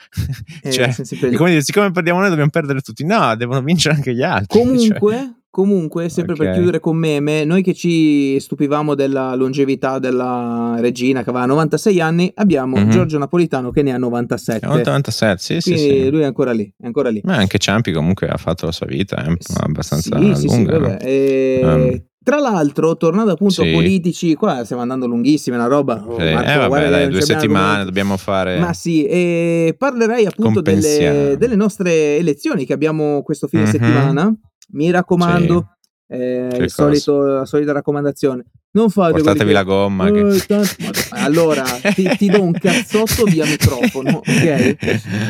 [0.62, 3.60] Eh, cioè, sì, sì, per- come dire, siccome perdiamo noi dobbiamo perdere tutti, no, devono
[3.60, 4.56] vincere anche gli altri.
[4.60, 5.30] Comunque, cioè.
[5.50, 6.54] comunque, sempre per Ok.
[6.54, 12.30] chiudere con meme, noi che ci stupivamo della longevità della regina che aveva 96 anni,
[12.36, 12.90] abbiamo Mhm.
[12.90, 14.64] Giorgio Napolitano che ne ha 97.
[14.64, 16.10] È un 97, sì, sì, Quindi sì.
[16.10, 17.20] lui è ancora lì, è ancora lì.
[17.24, 19.32] Ma anche Ciampi comunque ha fatto la sua vita, è
[19.64, 20.78] abbastanza sì, sì, sì, lunga.
[20.78, 20.92] vabbè.
[20.92, 20.98] no?
[21.00, 22.04] E, Ehm.
[22.26, 23.68] Tra l'altro, tornando appunto Sì.
[23.68, 26.02] a politici, qua stiamo andando lunghissimi, una roba.
[26.04, 26.32] oh, Sì.
[26.32, 27.84] Marco, eh vabbè, guarda dai, due settimane argomenti.
[27.84, 28.58] dobbiamo fare.
[28.58, 33.68] Ma sì, e parlerei appunto delle, delle nostre elezioni che abbiamo questo fine Mhm.
[33.68, 34.34] settimana.
[34.72, 35.76] Mi raccomando,
[36.08, 38.44] eh, Che il solito, la solita raccomandazione.
[38.76, 40.06] Non fate Portatevi quelli la che- gomma.
[40.08, 40.74] Eh, che- tanto-
[41.16, 41.62] Allora,
[41.94, 44.76] ti, ti do un cazzotto via microfono, ok?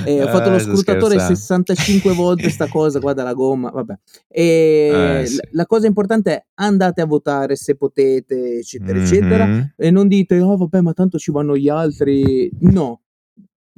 [0.05, 1.35] Eh, ho fatto Eh, lo sto scrutatore scherzando.
[1.73, 3.95] 65 volte sta cosa, guarda la gomma, vabbè.
[4.29, 5.39] E Eh, sì.
[5.53, 9.47] la cosa importante è andate a votare se potete, eccetera, eccetera.
[9.47, 9.75] Mhm.
[9.77, 12.51] E non dite, oh vabbè, ma tanto ci vanno gli altri.
[12.61, 13.01] No.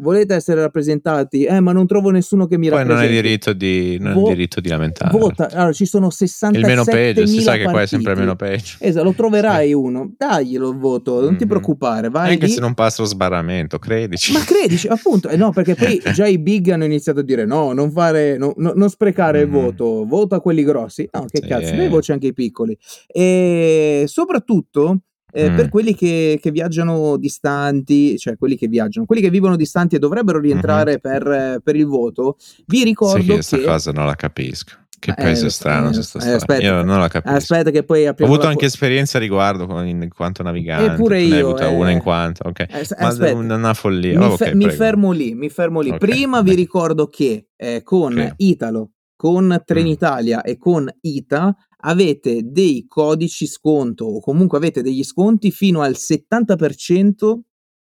[0.00, 1.42] Volete essere rappresentati?
[1.44, 3.22] Eh, ma non trovo nessuno che mi Poi non hai rappresenti.
[3.22, 5.18] diritto di, non Vo- diritto di lamentare.
[5.18, 5.48] Vota.
[5.50, 8.36] Allora, ci sono 67 Il meno peggio, si sa che qua è sempre il meno
[8.36, 8.76] peggio.
[8.78, 10.12] Esatto, lo troverai uno.
[10.16, 11.48] Daglielo il voto, non ti Mhm.
[11.50, 12.52] preoccupare, vai Anche lì.
[12.52, 14.32] se non passa lo sbarramento, credici.
[14.32, 17.72] Ma credici, appunto, eh no, perché poi già i big hanno iniziato a dire no,
[17.72, 19.52] non fare, no- no- non sprecare il Mhm.
[19.52, 21.08] voto, vota quelli grossi.
[21.10, 21.48] No, che Sì.
[21.48, 22.78] cazzo, dai voce anche ai piccoli.
[23.12, 25.00] E soprattutto
[25.32, 25.56] eh, Mm.
[25.56, 29.98] per quelli che, che viaggiano distanti, cioè quelli che viaggiano, quelli che vivono distanti e
[29.98, 33.32] dovrebbero rientrare per, eh, per il voto, vi ricordo che che...
[33.34, 34.72] questa cosa non la capisco.
[35.00, 36.62] Che Eh, paese lo so, strano eh, questa eh, aspetta.
[36.64, 37.36] Io non la capisco.
[37.36, 40.94] Aspetta che poi Ho avuto anche po- esperienza a riguardo con- in quanto navigante.
[40.94, 41.72] Eppure Tu ne io, avuta eh.
[41.72, 42.58] una in quanto, ok.
[42.68, 43.28] Eh, Ma aspetta.
[43.30, 44.18] è una follia.
[44.18, 45.90] Mi, Oh, ok, fe- mi fermo lì, mi fermo lì.
[45.90, 46.56] Ok, Prima vi vai.
[46.56, 48.48] ricordo che eh, con Sì.
[48.48, 49.56] Italo, con Mm.
[49.64, 55.94] Trenitalia e con ITA avete dei codici sconto o comunque avete degli sconti fino al
[55.96, 57.38] 70%,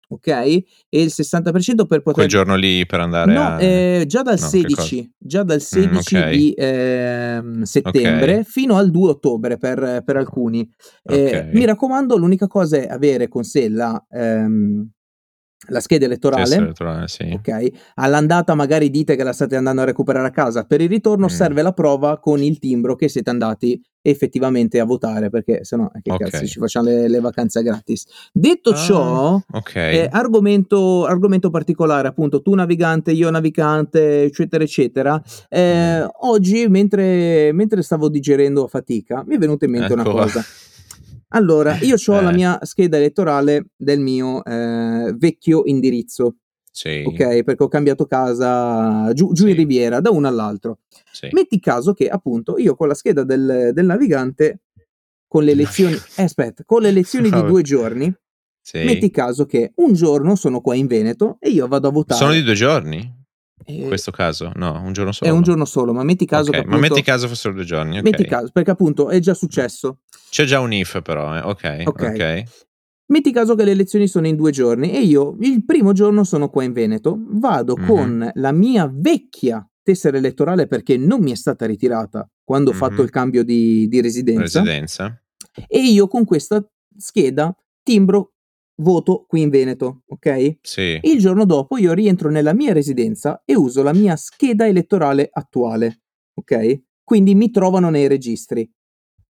[0.10, 0.28] ok?
[0.28, 2.14] E il 60% per poter...
[2.14, 3.62] Quel giorno lì per andare No, a...
[3.62, 6.30] eh, già dal No, che 16, già dal 16 ok.
[6.30, 8.44] di ehm, settembre Ok.
[8.46, 10.70] fino al 2 ottobre per, per alcuni.
[11.04, 11.50] Eh, Ok.
[11.54, 14.90] Mi raccomando, l'unica cosa è avere con sé la, ehm,
[15.70, 16.56] la scheda elettorale.
[16.56, 17.30] Elettorale, sì.
[17.34, 21.26] Ok, all'andata magari dite che la state andando a recuperare a casa, per il ritorno
[21.26, 21.30] Mm.
[21.30, 26.00] serve la prova con il timbro che siete andati effettivamente a votare, perché sennò eh,
[26.02, 26.30] che Ok.
[26.30, 28.06] cazzo ci facciamo le, le vacanze gratis.
[28.32, 29.76] Detto Ah, ciò, Ok.
[29.76, 35.22] eh, argomento, argomento particolare, appunto, tu navigante, io navigante, eccetera, eccetera.
[35.50, 36.08] Eh, Mm.
[36.22, 40.12] oggi, mentre, mentre stavo digerendo a fatica, mi è venuta in mente una Ecco.
[40.12, 40.42] cosa.
[41.30, 42.34] Allora, io ho la Eh.
[42.34, 46.36] mia scheda elettorale del mio eh, vecchio indirizzo,
[46.72, 47.04] Sì.
[47.06, 47.44] ok?
[47.44, 49.58] Perché ho cambiato casa giù, giù in Sì.
[49.58, 50.80] Riviera, da uno all'altro.
[51.12, 51.28] sì.
[51.32, 54.62] Metti caso che, appunto, io con la scheda del, del navigante,
[55.28, 58.14] con le elezioni, eh, aspetta, con le elezioni di due giorni,
[58.62, 58.84] Sì.
[58.84, 62.20] metti caso che un giorno sono qua in Veneto e io vado a votare.
[62.20, 63.16] Sono di due giorni?
[63.66, 64.52] Eh, In questo caso?
[64.56, 65.30] No, un giorno solo.
[65.30, 67.66] È un giorno solo, ma metti caso Ok, che Ma appunto, metti caso fossero due
[67.66, 67.98] giorni.
[67.98, 68.04] ok.
[68.04, 70.00] metti caso, perché appunto è già successo.
[70.30, 71.42] C'è già un if però, eh.
[71.42, 71.82] ok.
[71.86, 72.02] Ok.
[72.02, 72.44] Ok.
[73.10, 76.50] Metti caso che le elezioni sono in due giorni e io il primo giorno sono
[76.50, 77.86] qua in Veneto, vado Mhm.
[77.88, 82.80] con la mia vecchia tessera elettorale perché non mi è stata ritirata quando ho Mhm.
[82.80, 85.24] fatto il cambio di, di residenza Residenza.
[85.68, 86.62] e io con questa
[86.98, 88.34] scheda timbro
[88.80, 90.58] voto qui in Veneto, ok?
[90.62, 91.00] Sì.
[91.04, 96.02] Il giorno dopo io rientro nella mia residenza e uso la mia scheda elettorale attuale,
[96.34, 96.82] ok?
[97.04, 98.70] Quindi mi trovano nei registri.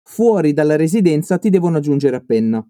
[0.08, 2.64] Fuori dalla residenza ti devono aggiungere a penna.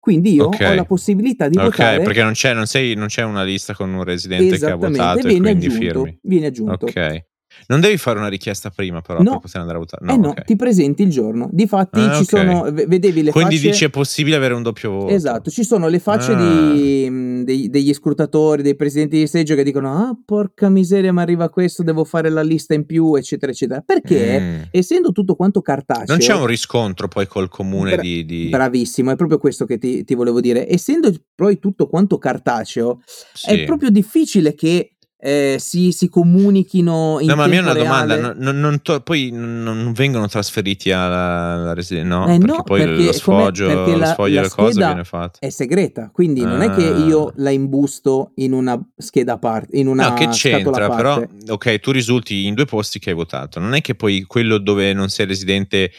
[0.00, 0.60] Quindi io Ok.
[0.60, 3.74] ho la possibilità di Ok, votare perché non c'è, non, sei, non c'è una lista
[3.74, 6.18] con un residente che ha votato e viene quindi aggiunto, firmi.
[6.22, 6.86] viene aggiunto.
[6.86, 7.24] Ok.
[7.70, 9.32] Non devi fare una richiesta prima però No.
[9.32, 10.10] per poter andare a votare.
[10.10, 10.44] eh no, ok.
[10.44, 11.50] ti presenti il giorno.
[11.52, 12.28] Difatti Ah, ci ok.
[12.28, 13.68] sono, vedevi le Quindi facce...
[13.70, 15.12] dici è possibile avere un doppio voto.
[15.12, 16.72] Esatto, ci sono le facce Ah.
[16.72, 21.20] di- mh, dei- degli scrutatori, dei presidenti di seggio che dicono ah porca miseria mi
[21.20, 23.82] arriva questo, devo fare la lista in più, eccetera, eccetera.
[23.82, 24.60] Perché Mm.
[24.70, 26.04] essendo tutto quanto cartaceo...
[26.06, 28.24] Non c'è un riscontro poi col comune Bra- di...
[28.24, 30.66] di- Bravissimo, è proprio questo che ti, ti volevo dire.
[30.68, 33.02] Essendo poi tutto quanto cartaceo,
[33.34, 33.50] Sì.
[33.50, 37.72] è proprio difficile che eh, si, si comunichino in No, ma la mia è una
[37.72, 38.34] domanda, reale.
[38.34, 42.24] non- non- non to- poi non, vengono trasferiti alla, alla residenza, no?
[42.32, 45.38] Eh, perché no, poi perché lo come- sfoggio, perché lo sfoglio la scheda viene fatto.
[45.40, 46.96] È segreta, quindi non è che Ah.
[46.96, 51.20] io la imbusto in una scheda a parte, in una No, che c'entra, a però,
[51.48, 54.92] ok, tu risulti in due posti che hai votato, non è che poi quello dove
[54.92, 55.90] non sei residente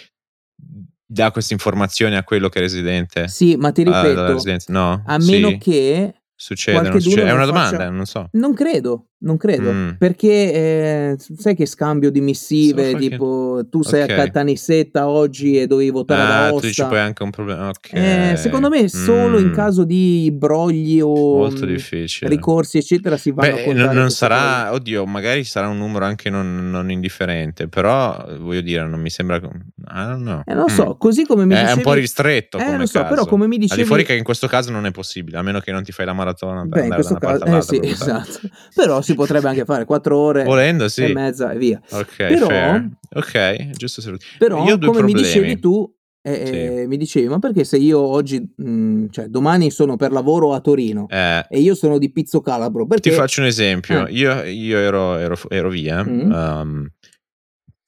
[1.12, 3.28] dà queste informazioni a quello che è residente?
[3.28, 4.42] Sì, ma ti Ah, ripeto.
[4.68, 5.02] No?
[5.06, 5.58] a meno Sì?
[5.58, 7.28] che Succede, non succede?
[7.28, 8.30] È una faccia- domanda, non so.
[8.32, 9.90] non credo, Non credo, Mm.
[9.98, 14.12] perché eh, sai che scambio di missive, So tipo tu sei Ok.
[14.12, 16.88] a Caltanissetta oggi e dovevi votare Ah, ad tu dici Aosta.
[16.96, 17.68] poi anche un problema.
[17.68, 17.90] Ok.
[17.92, 19.54] Eh, secondo me solo in Mm.
[19.54, 22.30] caso di brogli o difficile.
[22.30, 24.42] ricorsi, eccetera, si vanno a contare non, non queste cose.
[24.42, 29.10] sarà, oddio, magari sarà un numero anche non, non indifferente, però voglio dire, non mi
[29.10, 29.36] sembra.
[29.36, 30.42] I don't know.
[30.46, 30.76] Eh, non lo Mm.
[30.76, 31.78] so, così come mi È dicevi...
[31.80, 33.84] un po' ristretto Eh, come so, però come mi Al di dicevi...
[33.84, 36.14] fuori che in questo caso non è possibile, a meno che non ti fai la
[36.14, 37.52] maratona per Beh, in andare questo da una caso...
[37.52, 38.40] parte Eh sì, esatto.
[38.76, 41.12] Però si potrebbe anche fare 4 ore Volendo, e sì.
[41.14, 41.82] mezza e via.
[41.92, 42.90] Ok, Però- fair.
[43.16, 45.14] Ok, giusto se Però, come mi problemi.
[45.14, 45.92] dicevi tu,
[46.22, 50.54] eh, eh, mi dicevi, ma perché se io oggi, mh, cioè domani sono per lavoro
[50.54, 53.10] a Torino Eh, e io sono di Pizzo Calabro, perché...
[53.10, 54.06] Ti faccio un esempio.
[54.06, 54.12] Eh.
[54.12, 56.04] Io, io ero, ero- ero via.
[56.04, 56.32] Mm.
[56.32, 56.88] um,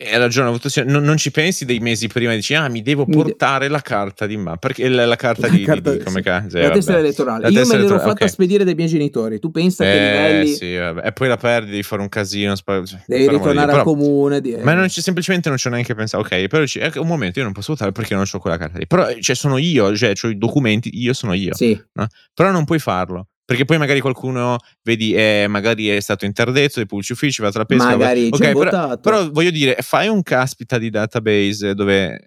[0.03, 3.05] e giornata di votazione non, non ci pensi dei mesi prima dici ah mi devo
[3.05, 5.91] Mi de- portare la carta di ma perché la, la carta La di, di- carta-
[5.95, 7.41] di- come sì, cazzo la tessera elettorale.
[7.43, 8.29] La io me l'ero fatta ok.
[8.29, 9.39] spedire dai miei genitori.
[9.39, 11.05] Tu pensa che eh, livelli sì, vabbè.
[11.07, 13.83] e poi la perdi devi fare un casino spa- cioè, devi di ritornare al Però-
[13.83, 14.41] comune.
[14.41, 17.07] di- ma non ci, semplicemente non ci ho neanche pensato ok però dici, eh, un
[17.07, 19.95] momento io non posso votare perché non ho quella carta lì però cioè, sono io
[19.95, 21.79] cioè ho i documenti io sono io Sì,
[22.33, 26.85] però non puoi farlo perché poi magari qualcuno vedi eh, magari è stato interdetto dai
[26.85, 30.07] pubblici uffici va alla pesca va- magari ok, ci hai però, però voglio dire, fai
[30.07, 32.19] un caspita di database dove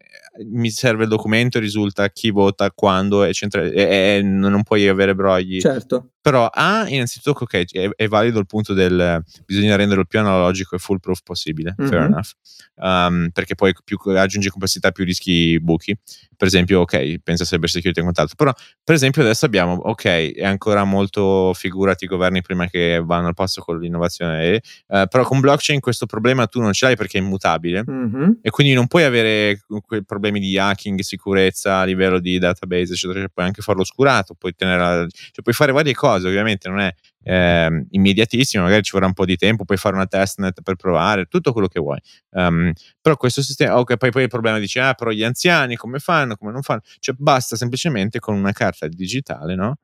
[0.51, 5.61] mi serve il documento, risulta chi vota, quando, eccetera, e, e non puoi avere brogli.
[5.61, 6.14] certo.
[6.25, 10.75] Però, A, innanzitutto, ok, è, è valido il punto del bisogna renderlo il più analogico
[10.75, 12.05] e foolproof possibile, fair Mhm.
[12.07, 12.31] enough.
[12.77, 15.95] Um, perché poi più aggiungi complessità, più rischi buchi.
[16.37, 18.35] Per esempio, ok, pensa cyber security in contatto.
[18.37, 18.51] Però,
[18.83, 20.05] per esempio, adesso abbiamo, ok,
[20.35, 25.25] è ancora molto figurati i governi prima che vanno al passo con l'innovazione, eh, però
[25.25, 28.39] con blockchain questo problema tu non ce l'hai perché è immutabile Mhm.
[28.41, 33.21] e quindi non puoi avere quei problemi di hacking, sicurezza a livello di database, eccetera,
[33.21, 36.93] cioè, puoi anche farlo oscurato, puoi, tenere, cioè, puoi fare varie cose, ovviamente non è
[37.25, 41.25] ehm, immediatissimo, magari ci vorrà un po' di tempo, puoi fare una testnet per provare,
[41.27, 41.99] tutto quello che vuoi.
[42.31, 45.99] Um, però questo sistema, ok, poi, poi il problema dice, ah, però gli anziani come
[45.99, 49.77] fanno, come non fanno, cioè basta semplicemente con una carta digitale, no?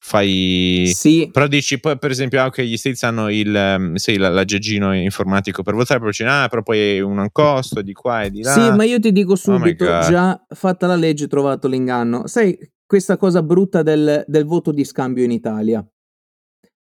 [0.00, 0.92] Fai...
[0.94, 4.28] Sì, Però dici, poi, per esempio, ah, ok, gli States hanno il, ehm, sì, la-
[4.28, 8.42] l'aggeggino informatico per votare, però dici, ah, però poi un costo di qua e di
[8.42, 8.52] là.
[8.52, 10.08] sì, ma io ti dico Oh subito, God.
[10.08, 12.26] già fatta la legge, trovato l'inganno.
[12.28, 12.56] Sai
[12.88, 15.86] questa cosa brutta del, del voto di scambio in Italia?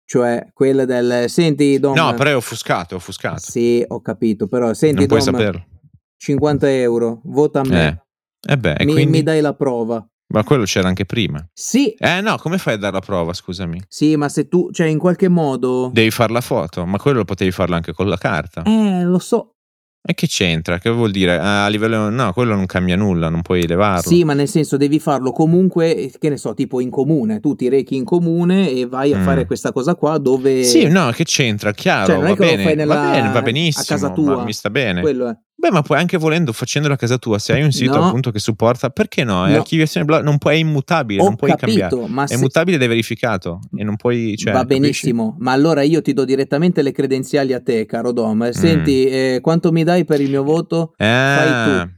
[0.04, 1.94] Cioè, quella del, senti Dom...
[1.96, 3.40] No, però è offuscato, è offuscato.
[3.40, 5.66] Sì, ho capito, però senti non puoi Dom, saperlo.
[6.18, 8.04] 50 euro, vota a me.
[8.46, 9.10] Eh, eh beh, e mi, quindi...
[9.10, 10.06] mi dai la prova.
[10.28, 11.44] Ma quello c'era anche prima.
[11.54, 13.80] Sì, Eh no, come fai a dare la prova, scusami?
[13.88, 15.88] sì, ma se tu, cioè in qualche modo...
[15.94, 18.64] Devi fare la foto, ma quello potevi farlo anche con la carta.
[18.64, 19.55] Eh, lo so.
[20.08, 20.78] E che c'entra?
[20.78, 21.36] Che vuol dire?
[21.36, 22.08] A livello...
[22.10, 24.08] No, quello non cambia nulla, non puoi levarlo.
[24.08, 27.40] Sì, ma nel senso devi farlo comunque, che ne so, tipo in comune.
[27.40, 29.24] Tu ti rechi in comune e vai a Mm.
[29.24, 30.62] fare questa cosa qua dove...
[30.62, 31.72] Sì, no, che c'entra?
[31.72, 33.84] Chiaro, Cioè, non è va che lo bene, fai va nella- bene, va a benissimo,
[33.84, 34.44] casa ma tua.
[34.44, 35.00] mi sta bene.
[35.00, 35.36] Quello è.
[35.58, 38.06] Beh, ma puoi anche volendo, facendolo a casa tua, se hai un sito No.
[38.08, 39.46] appunto che supporta, perché no?
[39.46, 39.56] È No.
[39.56, 42.12] archiviazione bla- non puoi, è immutabile, Ho non puoi capito, cambiare.
[42.12, 44.80] ma È immutabile ed è verificato e non puoi, cioè, Va capisci?
[44.80, 48.44] benissimo, ma allora io ti do direttamente le credenziali a te, caro Dom.
[48.46, 48.50] Mm.
[48.50, 50.92] Senti, eh, quanto mi dai per il mio voto?
[50.98, 51.94] Fai Ah, tu.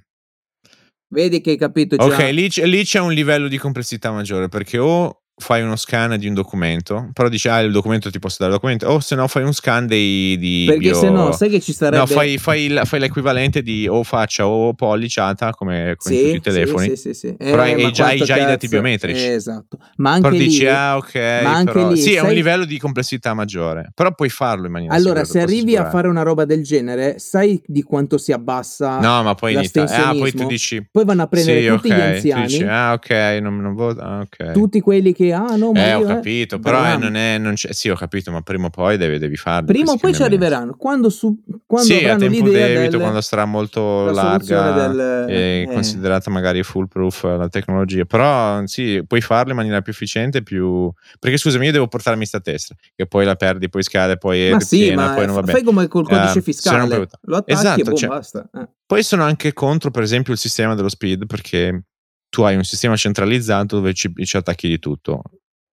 [1.10, 2.04] Vedi che hai capito già.
[2.04, 6.26] ok, lì, lì c'è un livello di complessità maggiore perché o fai uno scan di
[6.26, 9.26] un documento, però dici, ah, il documento ti posso dare il documento, o se no
[9.28, 11.98] fai un scan dei, di Perché bio- se no, sai che ci sarebbe...
[11.98, 16.88] No, fai, fai fai l'equivalente di o faccia o polliciata come con tutti i telefoni.
[16.88, 17.34] Sì, sì, sì, sì.
[17.36, 19.24] Però hai- ma hai già- hai già i dati biometrici.
[19.24, 19.78] Eh, esatto.
[19.96, 20.44] Ma anche Però lì...
[20.46, 23.90] dici, ah, ok, ma anche però- lì, sì, è un sai- livello di complessità maggiore,
[23.94, 27.60] però puoi farlo in maniera Allora, se arrivi a fare una roba del genere, sai
[27.64, 28.98] di quanto si abbassa?
[28.98, 31.88] No, ma poi in Italia, ah, poi tu dici, Poi vanno a prendere sì, tutti
[31.88, 33.10] ok, gli anziani, dici, ah, ok,
[33.40, 34.52] non, non voto, ah, ok.
[34.52, 37.54] tutti quelli che, ah no, ma eh, ho eh, capito, però eh, non è, non
[37.54, 39.66] c'è, sì, ho capito, ma prima o poi devi, devi farlo.
[39.66, 40.74] Prima o poi ci arriveranno.
[40.76, 45.28] Quando, su, quando sì, a tempo debito, del, quando sarà molto la larga del...
[45.28, 48.04] e eh, considerata magari foolproof eh, la tecnologia.
[48.04, 50.90] Però sì, puoi farlo in maniera più efficiente, più...
[51.18, 54.60] Perché scusami, io devo portarmi sta testa, che poi la perdi, poi scade, poi ma
[54.60, 55.52] sì, piena, ma poi non va bene.
[55.52, 57.08] fai come col codice Eh, non fiscale.
[57.22, 58.48] Lo attacchi Esatto, e boh, cioè- basta.
[58.54, 58.68] Eh.
[58.86, 61.82] Poi sono anche contro, per esempio, il sistema dello speed, perché
[62.28, 65.22] tu hai un sistema centralizzato dove ci, ci attacchi di tutto.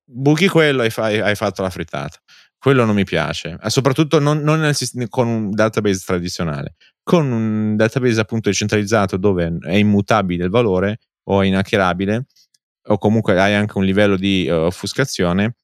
[0.04, 2.18] Buchi quello e fai- hai fatto la frittata.
[2.58, 4.76] Quello non mi piace, Eh, soprattutto non, non nel
[5.10, 6.76] con un database tradizionale.
[7.04, 12.26] Con un database appunto decentralizzato dove è immutabile il valore o è inhackerabile,
[12.88, 15.56] o comunque hai anche un livello di eh, offuscazione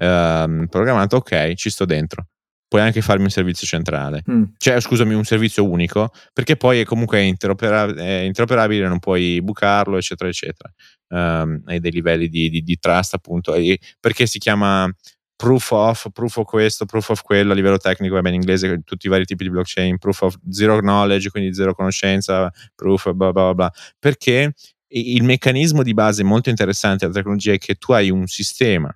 [0.00, 2.26] ehm, programmato, ok, ci sto dentro.
[2.72, 4.22] Puoi anche farmi un servizio centrale.
[4.30, 4.44] Mm.
[4.56, 9.98] cioè scusami un servizio unico perché poi è comunque interopera- è interoperabile non puoi bucarlo
[9.98, 10.72] eccetera eccetera.
[11.10, 14.90] Ehm, hai dei livelli di, di- di trust appunto e- perché si chiama
[15.36, 19.06] proof of, proof of questo, proof of quello a livello tecnico, vabbè in inglese tutti
[19.06, 23.52] i vari tipi di blockchain, proof of zero knowledge, quindi zero conoscenza, proof bla bla
[23.52, 24.54] bla, perché
[24.94, 28.90] il meccanismo di base molto interessante della tecnologia è che tu hai un sistema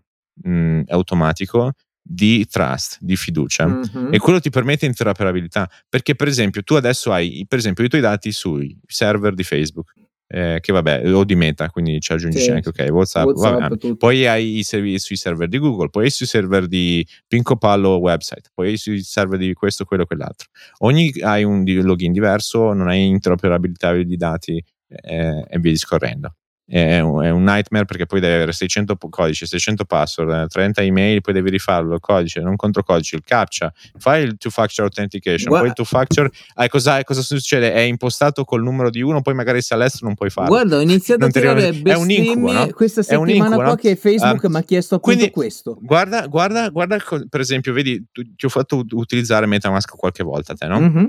[0.45, 1.73] mh, automatico
[2.09, 4.13] di trust, di fiducia mm-hmm.
[4.13, 8.01] e quello ti permette interoperabilità perché per esempio tu adesso hai per esempio i tuoi
[8.01, 9.93] dati sui server di Facebook
[10.29, 14.59] eh, che vabbè o di Meta quindi ci aggiungi anche ok Whatsapp, WhatsApp poi hai
[14.59, 18.69] i servizi sui server di Google poi hai sui server di Pinco Pallo website poi
[18.69, 20.49] hai sui server di questo quello quell'altro.
[20.79, 26.35] Ogni hai un login diverso non hai interoperabilità di dati eh, e via discorrendo
[26.69, 31.21] è un, è un, nightmare perché poi devi avere 600 codici, 600 password, 30 email,
[31.21, 35.49] poi devi rifarlo, il codice, non contro codice, il captcha, fai il two factor authentication,
[35.49, 35.59] Guarda.
[35.59, 37.73] poi il two factor, eh, cosa, cosa, succede?
[37.73, 40.51] È impostato col numero di uno, poi magari se all'estero non puoi farlo.
[40.51, 42.67] Guarda, ho iniziato non a tirare è un incubo, no?
[42.73, 43.75] questa settimana incubo, no?
[43.77, 45.79] che Facebook uh, mi ha chiesto appunto quindi, questo.
[45.81, 46.99] Guarda, guarda, guarda,
[47.29, 50.81] per esempio, vedi, ti ho fatto utilizzare Metamask qualche volta te, no?
[50.81, 51.05] Mm-hmm.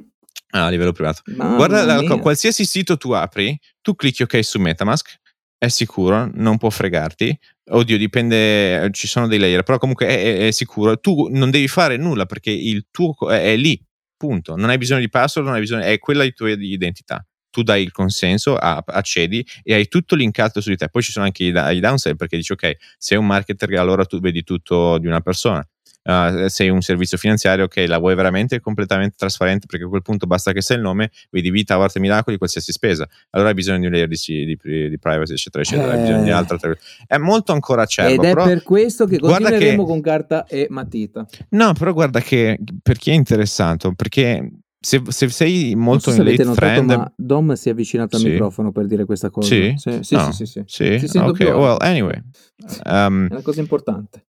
[0.52, 1.24] a livello privato.
[1.36, 5.20] Mamma Guarda, la, qualsiasi sito tu apri, tu clicchi ok su Metamask
[5.58, 7.38] è sicuro, non può fregarti.
[7.70, 11.00] Oddio, dipende, ci sono dei layer, però comunque è, è, è sicuro.
[11.00, 13.82] Tu non devi fare nulla perché il tuo è, è, lì,
[14.16, 14.56] punto.
[14.56, 17.26] Non hai bisogno di password, non hai bisogno, è quella di tua identità.
[17.50, 20.90] Tu dai il consenso, accedi e hai tutto linkato su di te.
[20.90, 24.20] Poi ci sono anche i, i downside perché dici ok, sei un marketer allora tu
[24.20, 25.68] vedi tutto di una persona
[26.08, 30.26] uh, sei un servizio finanziario che la vuoi veramente completamente trasparente perché a quel punto
[30.26, 33.08] basta che sai il nome, vedi vita, arte, miracoli, qualsiasi spesa.
[33.32, 35.94] Allora hai bisogno di un layer di, di, di privacy, eccetera, eccetera.
[35.94, 35.96] Eh.
[35.96, 36.58] Hai bisogno di un'altra.
[37.06, 38.24] È molto ancora acerbo.
[38.24, 39.90] Ed è per questo che continueremo che...
[39.90, 41.26] con carta e matita.
[41.50, 44.50] No, però guarda che per chi è interessato, perché
[44.80, 48.22] se, se, sei molto so in late notato, trend ma Dom si è avvicinato al
[48.22, 48.30] sì.
[48.30, 50.32] microfono per dire questa cosa sì sì sì, no.
[50.32, 51.08] sì, sì, sì.
[51.08, 51.18] sì.
[51.18, 52.22] ok well anyway
[52.86, 54.27] um, è una cosa importante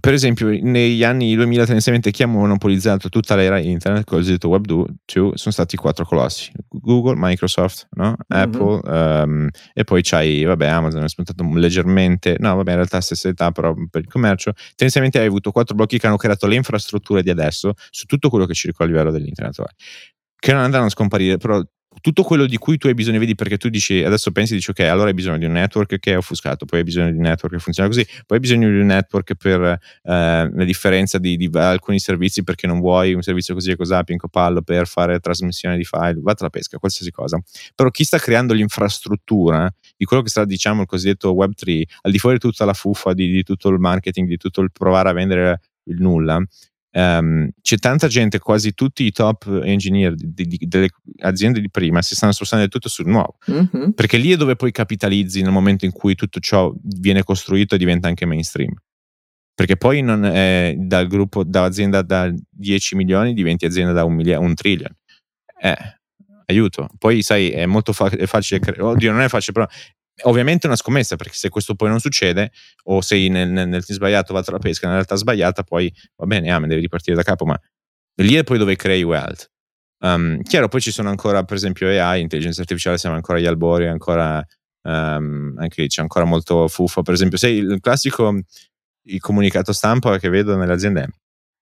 [0.00, 4.64] per esempio, negli anni 2000 tendenzialmente chi ha monopolizzato tutta l'era internet, il cosiddetto Web
[4.64, 8.16] 2, sono stati quattro colossi: Google, Microsoft, no?
[8.34, 8.42] mm-hmm.
[8.42, 13.28] Apple, um, e poi c'hai, vabbè, Amazon è spuntato leggermente, no, vabbè, in realtà stessa
[13.28, 14.52] età, però per il commercio.
[14.74, 18.46] Tendenzialmente hai avuto quattro blocchi che hanno creato le infrastrutture di adesso su tutto quello
[18.46, 19.62] che circola a livello dell'internet,
[20.38, 21.62] che non andranno a scomparire, però
[22.02, 24.80] tutto quello di cui tu hai bisogno, vedi, perché tu dici, adesso pensi, dici, ok,
[24.80, 27.54] allora hai bisogno di un network che è offuscato, poi hai bisogno di un network
[27.54, 31.48] che funziona così, poi hai bisogno di un network per eh, la differenza di, di,
[31.52, 35.76] alcuni servizi perché non vuoi un servizio così e così, Pinco Pallo, per fare trasmissione
[35.76, 37.40] di file, vatti alla pesca, qualsiasi cosa.
[37.74, 42.18] Però chi sta creando l'infrastruttura di quello che sta, diciamo, il cosiddetto Web3, al di
[42.18, 45.12] fuori di tutta la fuffa, di, di tutto il marketing, di tutto il provare a
[45.12, 46.42] vendere il nulla,
[46.94, 50.90] Um, c'è tanta gente, quasi tutti i top engineer di, di, delle
[51.20, 53.90] aziende di prima si stanno spostando tutto sul nuovo, mm-hmm.
[53.92, 57.78] perché lì è dove poi capitalizzi nel momento in cui tutto ciò viene costruito e
[57.78, 58.74] diventa anche mainstream.
[59.54, 64.14] Perché poi non è dal gruppo, da azienda da 10 milioni diventi azienda da un,
[64.14, 64.94] milia- un trillion.
[65.60, 65.76] Eh,
[66.46, 66.88] aiuto.
[66.98, 69.66] Poi sai, è molto fa- è facile, cre- oddio non è facile, però
[70.22, 72.52] ovviamente è una scommessa perché se questo poi non succede
[72.84, 76.26] o sei nel, nel, nel team sbagliato va la pesca nella realtà sbagliata poi va
[76.26, 77.58] bene amen devi ripartire da capo ma
[78.16, 79.50] lì è poi dove crei wealth.
[80.00, 83.86] Um, chiaro poi ci sono ancora per esempio AI intelligenza artificiale siamo ancora agli albori
[83.86, 84.44] ancora
[84.82, 88.36] um, anche lì c'è ancora molto fuffa per esempio sei il classico
[89.04, 91.08] il comunicato stampa che vedo nelle aziende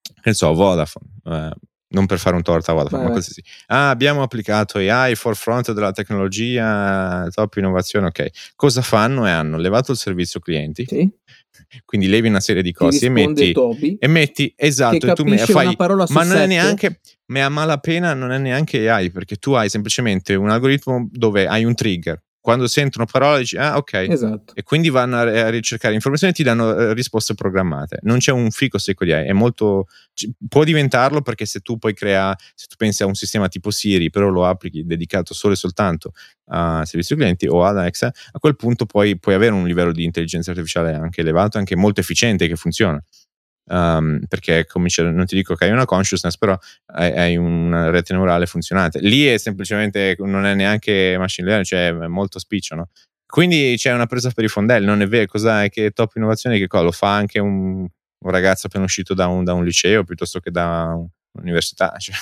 [0.02, 1.50] che ne so Vodafone uh,
[1.90, 3.42] non per fare un torto a Vodafone, ma qualsiasi.
[3.66, 8.52] Ah, abbiamo applicato AI, forefront della tecnologia, top innovazione, ok.
[8.56, 9.26] Cosa fanno?
[9.26, 10.84] E hanno levato il servizio clienti.
[10.86, 11.10] Sì.
[11.84, 15.36] Quindi levi una serie di costi e metti, Toby, e metti esatto, e tu mi
[15.36, 15.74] fai
[16.08, 20.34] ma non è neanche ma a malapena non è neanche AI perché tu hai semplicemente
[20.34, 23.92] un algoritmo dove hai un trigger quando sentono parole dici ah ok.
[23.92, 24.54] Esatto.
[24.54, 27.98] e quindi vanno a, a ricercare informazioni e ti danno uh, risposte programmate.
[28.02, 29.86] Non c'è un fico secco di AI è molto
[30.48, 34.10] può diventarlo perché se tu poi crea se tu pensi a un sistema tipo Siri
[34.10, 36.12] però lo applichi dedicato solo e soltanto
[36.46, 40.04] a servizi clienti o ad Alexa a quel punto poi puoi avere un livello di
[40.04, 43.02] intelligenza artificiale anche elevato anche molto efficiente che funziona
[43.70, 46.56] um, perché comincia, non ti dico che hai una consciousness, però
[46.86, 49.00] hai, hai, una rete neurale funzionante.
[49.00, 52.88] Lì è semplicemente, non è neanche machine learning, cioè è molto spiccio, no?
[53.26, 56.66] Quindi c'è una presa per i fondelli, non è vero, cos'è che top innovazione che
[56.66, 56.82] cosa?
[56.82, 60.50] Lo fa anche un, un ragazzo appena uscito da un, da un, liceo piuttosto che
[60.50, 60.98] da
[61.32, 61.94] un'università.
[61.98, 62.16] Cioè,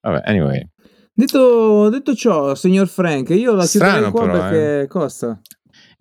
[0.00, 0.66] vabbè, anyway.
[1.14, 4.86] Detto, detto, ciò, signor Frank, io la chiuderei qua però, perché eh.
[4.88, 5.40] costa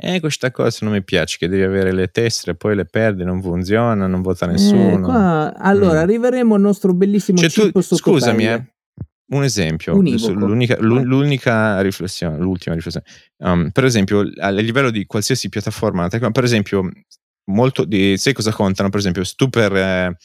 [0.01, 3.41] eh, questa cosa non mi piace, che devi avere le tessere, poi le perdi, non
[3.41, 4.97] funziona, non vota nessuno.
[4.97, 6.03] Eh, qua, allora, mm.
[6.03, 8.65] arriveremo al nostro bellissimo cioè, tu, Scusami, eh,
[9.31, 13.05] un esempio, l'unica, l'unica, riflessione, l'ultima riflessione.
[13.37, 16.89] Um, per esempio, a livello di qualsiasi piattaforma, per esempio,
[17.45, 18.89] molto di, sai cosa contano?
[18.89, 20.17] Per esempio, se tu per eh,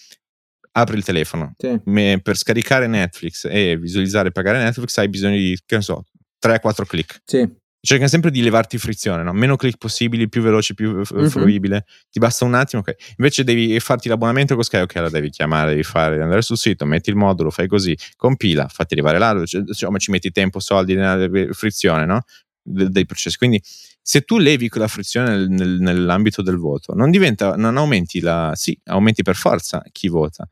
[0.72, 1.80] apri il telefono Sì.
[1.84, 6.04] me- per scaricare Netflix e visualizzare e pagare Netflix hai bisogno di, che ne so,
[6.44, 7.20] 3-4 click.
[7.24, 7.48] Sì.
[7.80, 9.32] Cercano sempre di levarti frizione, no?
[9.32, 11.28] meno click possibili, più veloce, più f- Mhm.
[11.28, 11.84] fruibile.
[12.10, 12.94] Ti basta un attimo, ok.
[13.18, 16.84] Invece devi farti l'abbonamento con Sky, ok, la devi chiamare, devi fare, andare sul sito,
[16.84, 20.94] metti il modulo, fai così, compila, fatti arrivare là, cioè, insomma ci metti tempo, soldi,
[20.94, 22.22] nella frizione, no?
[22.60, 23.36] De- dei processi.
[23.36, 23.62] Quindi
[24.02, 28.50] se tu levi quella frizione nel- nel- nell'ambito del voto, non diventa, non aumenti la,
[28.56, 30.48] sì, aumenti per forza chi vota.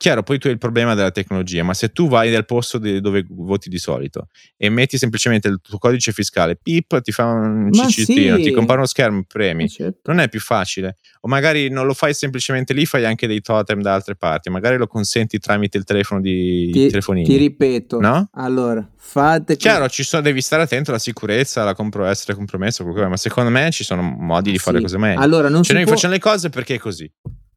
[0.00, 3.22] Chiaro, poi tu hai il problema della tecnologia, ma se tu vai nel posto dove
[3.28, 7.86] voti di solito e metti semplicemente il tuo codice fiscale, pip, ti fa un Ma
[7.86, 8.06] sì.
[8.06, 9.64] ti compare uno schermo, premi.
[9.64, 10.00] Eh, certo.
[10.10, 10.96] Non è più facile.
[11.20, 14.48] O magari non lo fai semplicemente lì, fai anche dei totem da altre parti.
[14.48, 17.26] Magari lo consenti tramite il telefono di Ti, telefonini.
[17.26, 18.00] ti ripeto.
[18.00, 18.30] No?
[18.32, 23.18] Allora, fate Chiaro, ci sono, devi stare attento alla sicurezza, alla compro- essere compromesso, ma
[23.18, 24.82] secondo me ci sono modi di fare Sì.
[24.84, 25.20] cose meglio.
[25.20, 27.12] Allora, non cioè, noi può- facciamo le cose perché è così.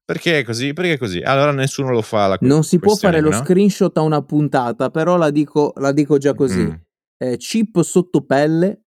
[0.05, 0.73] Perché è così?
[0.73, 1.19] Perché è così.
[1.19, 2.27] Allora nessuno lo fa.
[2.27, 3.37] La Non si può fare lo no?
[3.37, 6.61] screenshot a una puntata, però la dico, la dico già così.
[6.63, 6.71] Mm.
[7.17, 8.83] Eh, chip sotto pelle,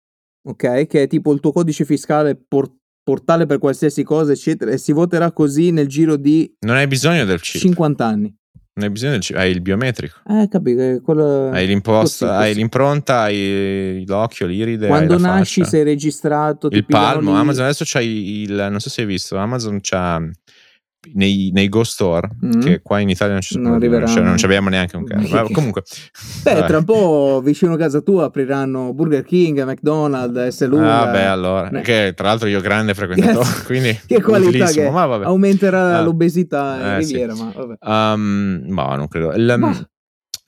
[0.49, 0.87] ok?
[0.87, 4.93] Che è tipo il tuo codice fiscale por- portale per qualsiasi cosa, eccetera, e si
[4.93, 7.61] voterà così nel giro di Non hai bisogno del chip.
[7.61, 8.33] 50 anni.
[8.73, 9.37] Non hai bisogno del chip.
[9.37, 10.21] Hai il biometrico.
[10.29, 11.51] Eh, capi, che quello...
[11.51, 12.59] Hai l'imposta, così, hai così.
[12.61, 14.87] l'impronta, hai l'occhio, l'iride.
[14.87, 15.73] Quando hai nasci faccia.
[15.73, 17.35] sei registrato, il palmo.
[17.35, 18.53] Amazon adesso c'hai il.
[18.53, 19.37] Non so se hai visto.
[19.37, 20.23] Amazon c'ha.
[21.14, 22.61] Nei, nei Go Store, Mm.
[22.61, 25.28] che qua in Italia non ci sono, Non cioè non ci abbiamo neanche un cazzo.
[25.34, 25.82] Ma comunque,
[26.44, 26.66] Beh, vabbè.
[26.66, 30.66] tra un po' vicino a casa tua apriranno Burger King, McDonald's, S.
[30.66, 31.09] Lunga.
[31.09, 31.80] Ah, beh, allora, Eh.
[31.80, 35.24] che tra l'altro io grande frequentatore, quindi Che qualità che ma vabbè.
[35.24, 36.03] aumenterà Ah.
[36.03, 37.12] l'obesità in Eh, sì.
[37.12, 37.74] Riviera, ma vabbè.
[37.80, 39.32] Um, ma non credo.
[39.32, 39.88] Il- Ma-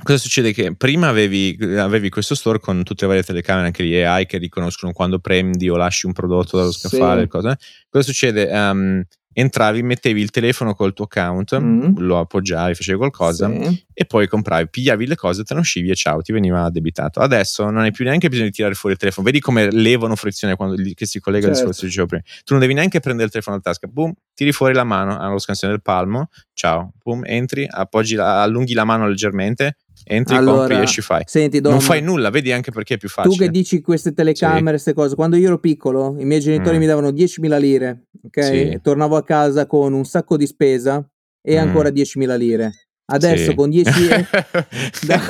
[0.04, 0.52] Cosa succede?
[0.52, 4.36] Che prima avevi, avevi questo store con tutte le varie telecamere, anche gli AI che
[4.38, 6.88] riconoscono quando prendi o lasci un prodotto dallo Sì.
[6.88, 7.28] scaffale.
[7.28, 7.56] Cosa,
[7.88, 8.50] cosa succede?
[8.52, 9.02] Um,
[9.32, 11.96] entravi, mettevi il telefono col tuo account, Mm.
[11.98, 13.84] lo appoggiavi, facevi qualcosa Sì.
[13.92, 17.20] e poi compravi, pigliavi le cose, te ne uscivi e ciao, ti veniva addebitato.
[17.20, 19.26] Adesso non hai più neanche bisogno di tirare fuori il telefono.
[19.26, 21.70] Vedi come levano frizione quando che si collega al Certo.
[21.70, 22.22] discorso che dicevo prima.
[22.44, 25.38] Tu non devi neanche prendere il telefono dalla tasca, boom, tiri fuori la mano allo
[25.38, 30.82] scansione del palmo, ciao, boom, entri, appoggi la- allunghi la mano leggermente, entri, Allora, compri,
[30.82, 31.22] esci, fai.
[31.26, 33.46] Senti, Dom, non fai nulla, vedi anche perché è più tu facile.
[33.46, 36.80] che dici queste telecamere, queste cose, quando io ero piccolo, i miei genitori Mm.
[36.80, 38.44] mi davano 10.000 lire, ok?
[38.44, 38.78] Sì.
[38.82, 41.04] Tornavo a casa con un sacco di spesa
[41.40, 41.58] e Mm.
[41.58, 42.70] ancora 10.000 lire.
[43.04, 43.54] Adesso Sì.
[43.56, 43.90] con 10
[45.06, 45.20] da,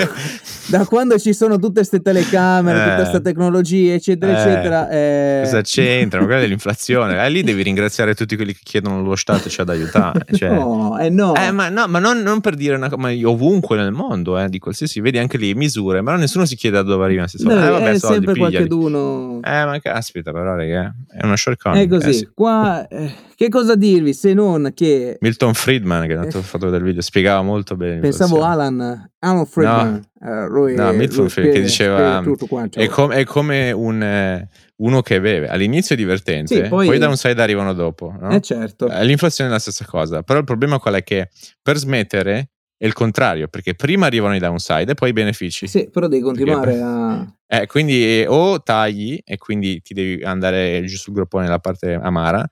[0.69, 2.97] da quando ci sono tutte queste telecamere, tutta Eh.
[2.99, 4.41] questa tecnologia, eccetera, Eh.
[4.51, 4.89] eccetera.
[4.91, 6.21] eh, Cosa c'entra?
[6.23, 7.25] Magari dell'inflazione.
[7.25, 10.25] Eh, lì devi ringraziare tutti quelli che chiedono lo Stato ci ad aiutare.
[10.33, 11.35] Cioè, No, eh no.
[11.35, 14.49] Eh, ma, no, ma non, non per dire una cosa, ma ovunque nel mondo, eh,
[14.49, 17.59] di qualsiasi, vedi anche lì misure, ma nessuno si chiede da dove arrivano questi soldi.
[17.59, 19.41] Dai, Eh, vabbè, è soldi, sempre qualcheduno.
[19.43, 21.89] Eh, ma caspita, però, raga, è una È shortcoming.
[21.89, 22.09] così.
[22.09, 22.29] Eh, sì.
[22.35, 26.89] Qua, eh, che cosa dirvi se non che Milton Friedman, che ha fatto vedere il
[26.89, 28.01] video, spiegava molto bene.
[28.01, 28.43] pensavo.
[28.43, 32.69] Alan, Alan Friedman, eh, lui, No, lui Friedman, che spiega- diceva, spiega.
[32.71, 35.49] È, com- è come un, eh, uno che beve.
[35.49, 38.15] All'inizio è divertente, Sì, poi- poi, da un side arrivano dopo.
[38.19, 38.31] no?
[38.31, 38.89] Eh certo.
[38.89, 41.31] Eh, L'inflazione è la stessa cosa, però il problema qual è che
[41.63, 45.69] per smettere è il contrario, perché prima arrivano i downside e poi i benefici.
[45.69, 47.33] Sì, però devi continuare a...
[47.47, 52.45] Eh, quindi o tagli e quindi ti devi andare giù sul groppone nella parte amara,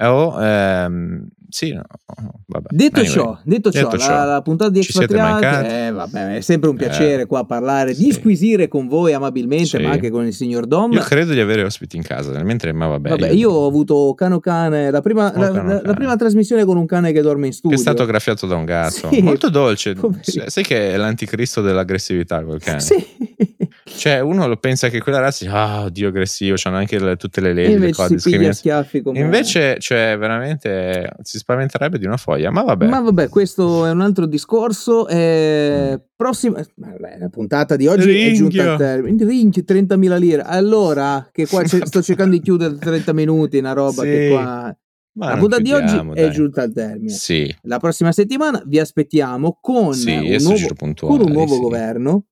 [0.00, 1.82] o ehm, sì, no,
[2.46, 2.66] vabbè.
[2.70, 6.40] Detto Anyway, ciò, detto, ciò, detto la, ciò, la puntata di Expatriati, eh, vabbè, è
[6.40, 8.02] sempre un piacere Eh, qua parlare, sì.
[8.06, 9.82] disquisire con voi amabilmente, Sì.
[9.82, 10.90] ma anche con il signor Dom.
[10.92, 13.08] Io credo di avere ospiti in casa, mentre ma vabbè.
[13.10, 15.94] Vabbè, io ho avuto Cano Cane, la prima, Oh, la, Cano la- la Cane.
[15.94, 17.76] prima trasmissione con un cane che dorme in che studio.
[17.76, 19.22] è stato graffiato da un gatto, Sì.
[19.22, 19.94] molto dolce.
[19.94, 20.44] Poverino.
[20.48, 22.80] Sai che è l'anticristo dell'aggressività quel cane.
[22.80, 22.96] Sì.
[23.86, 27.52] Cioè, uno lo pensa che quella razza, ah, Dio aggressivo, c'hanno anche le- tutte le
[27.52, 29.18] leggi, le cose, schiaffi come...
[29.18, 32.86] Invece, cioè, veramente si spaventerebbe di una foglia, ma vabbè.
[32.86, 35.06] Ma vabbè, questo è un altro discorso.
[35.06, 38.72] Eh, prossima, vabbè, la puntata di oggi è giunta Ringhio.
[38.72, 39.24] al termine.
[39.24, 40.42] Ringhio, 30.000 lire.
[40.42, 44.08] Allora, che qua sto cercando di chiudere 30 minuti, una roba Sì.
[44.08, 44.76] che qua.
[45.16, 46.30] Ma la puntata di oggi chiudiamo, è dai.
[46.32, 47.10] giunta al termine.
[47.10, 51.60] Sì, La prossima settimana vi aspettiamo con, sì, un, nuovo, con un nuovo sì.
[51.60, 52.24] governo.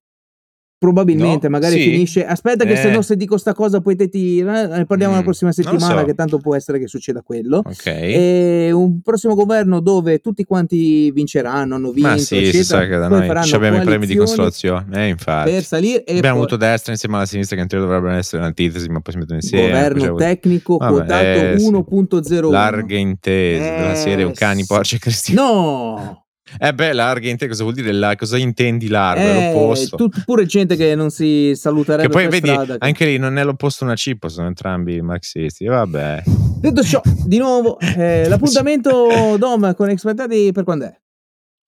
[0.82, 1.90] Probabilmente, No, magari sì.
[1.92, 2.26] finisce.
[2.26, 2.92] Aspetta, che se Eh.
[2.92, 4.38] no, se dico sta cosa, poi te ti.
[4.40, 6.06] eh, Ne parliamo la Mm, prossima non lo settimana, so.
[6.06, 7.58] che tanto può essere che succeda quello.
[7.58, 7.86] Ok.
[7.86, 12.64] E un prossimo governo dove tutti quanti vinceranno, hanno vinto, Ma sì, si eccetera.
[12.64, 15.04] sa che da noi abbiamo i premi di consolazione.
[15.04, 15.50] Eh, infatti.
[15.52, 18.38] per salire e Abbiamo poi avuto destra insieme alla sinistra che in teoria dovrebbero essere
[18.42, 19.66] un'antitesi, ma poi si mettono insieme.
[19.68, 21.70] governo tecnico Vabbè, quotato eh, sì.
[21.70, 22.50] 1.01.
[22.50, 24.66] Larghe intese della Eh, serie o cani, sì.
[24.66, 25.40] porci e cristiani.
[25.40, 26.16] No!
[26.58, 27.92] Eh beh, larghe intese, cosa vuol dire?
[27.92, 29.22] La, cosa intendi largo?
[29.22, 29.96] è Eh, l'opposto.
[29.96, 32.78] tut- pure gente che non si saluterebbe Che poi vedi, strada.
[32.78, 35.64] che- anche lì non è l'opposto una cippo, sono entrambi marxisti.
[35.66, 36.22] Vabbè.
[36.60, 41.00] Detto ciò, di nuovo, eh, l'appuntamento Dom con Expectati per quando è?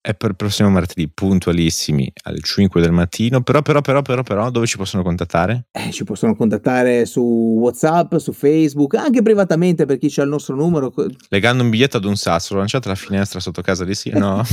[0.07, 3.41] È per il prossimo martedì, puntualissimi alle 5 del mattino.
[3.41, 5.69] Però, però, però, però, però, dove ci possono contattare?
[5.73, 10.57] Eh, ci possono contattare su WhatsApp, su Facebook, anche privatamente per chi c'ha il nostro
[10.57, 10.93] numero.
[11.31, 14.45] Legando un biglietto ad un sasso, lanciate alla finestra sotto casa di sì, no?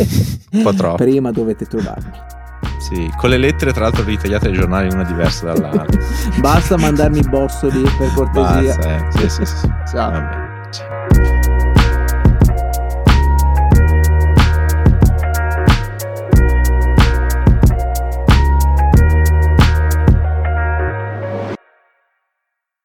[0.52, 1.04] un po' troppo.
[1.04, 2.40] Prima dovete trovarmi.
[2.80, 6.00] Sì, con le lettere tra l'altro ritagliate ai giornali una diversa dall'altra.
[6.40, 8.74] Basta mandarmi i bossoli per cortesia.
[8.78, 9.12] Basta, eh.
[9.12, 9.68] sì, sì, sì.
[9.92, 10.12] Ciao.
[10.12, 11.31] Vabbè.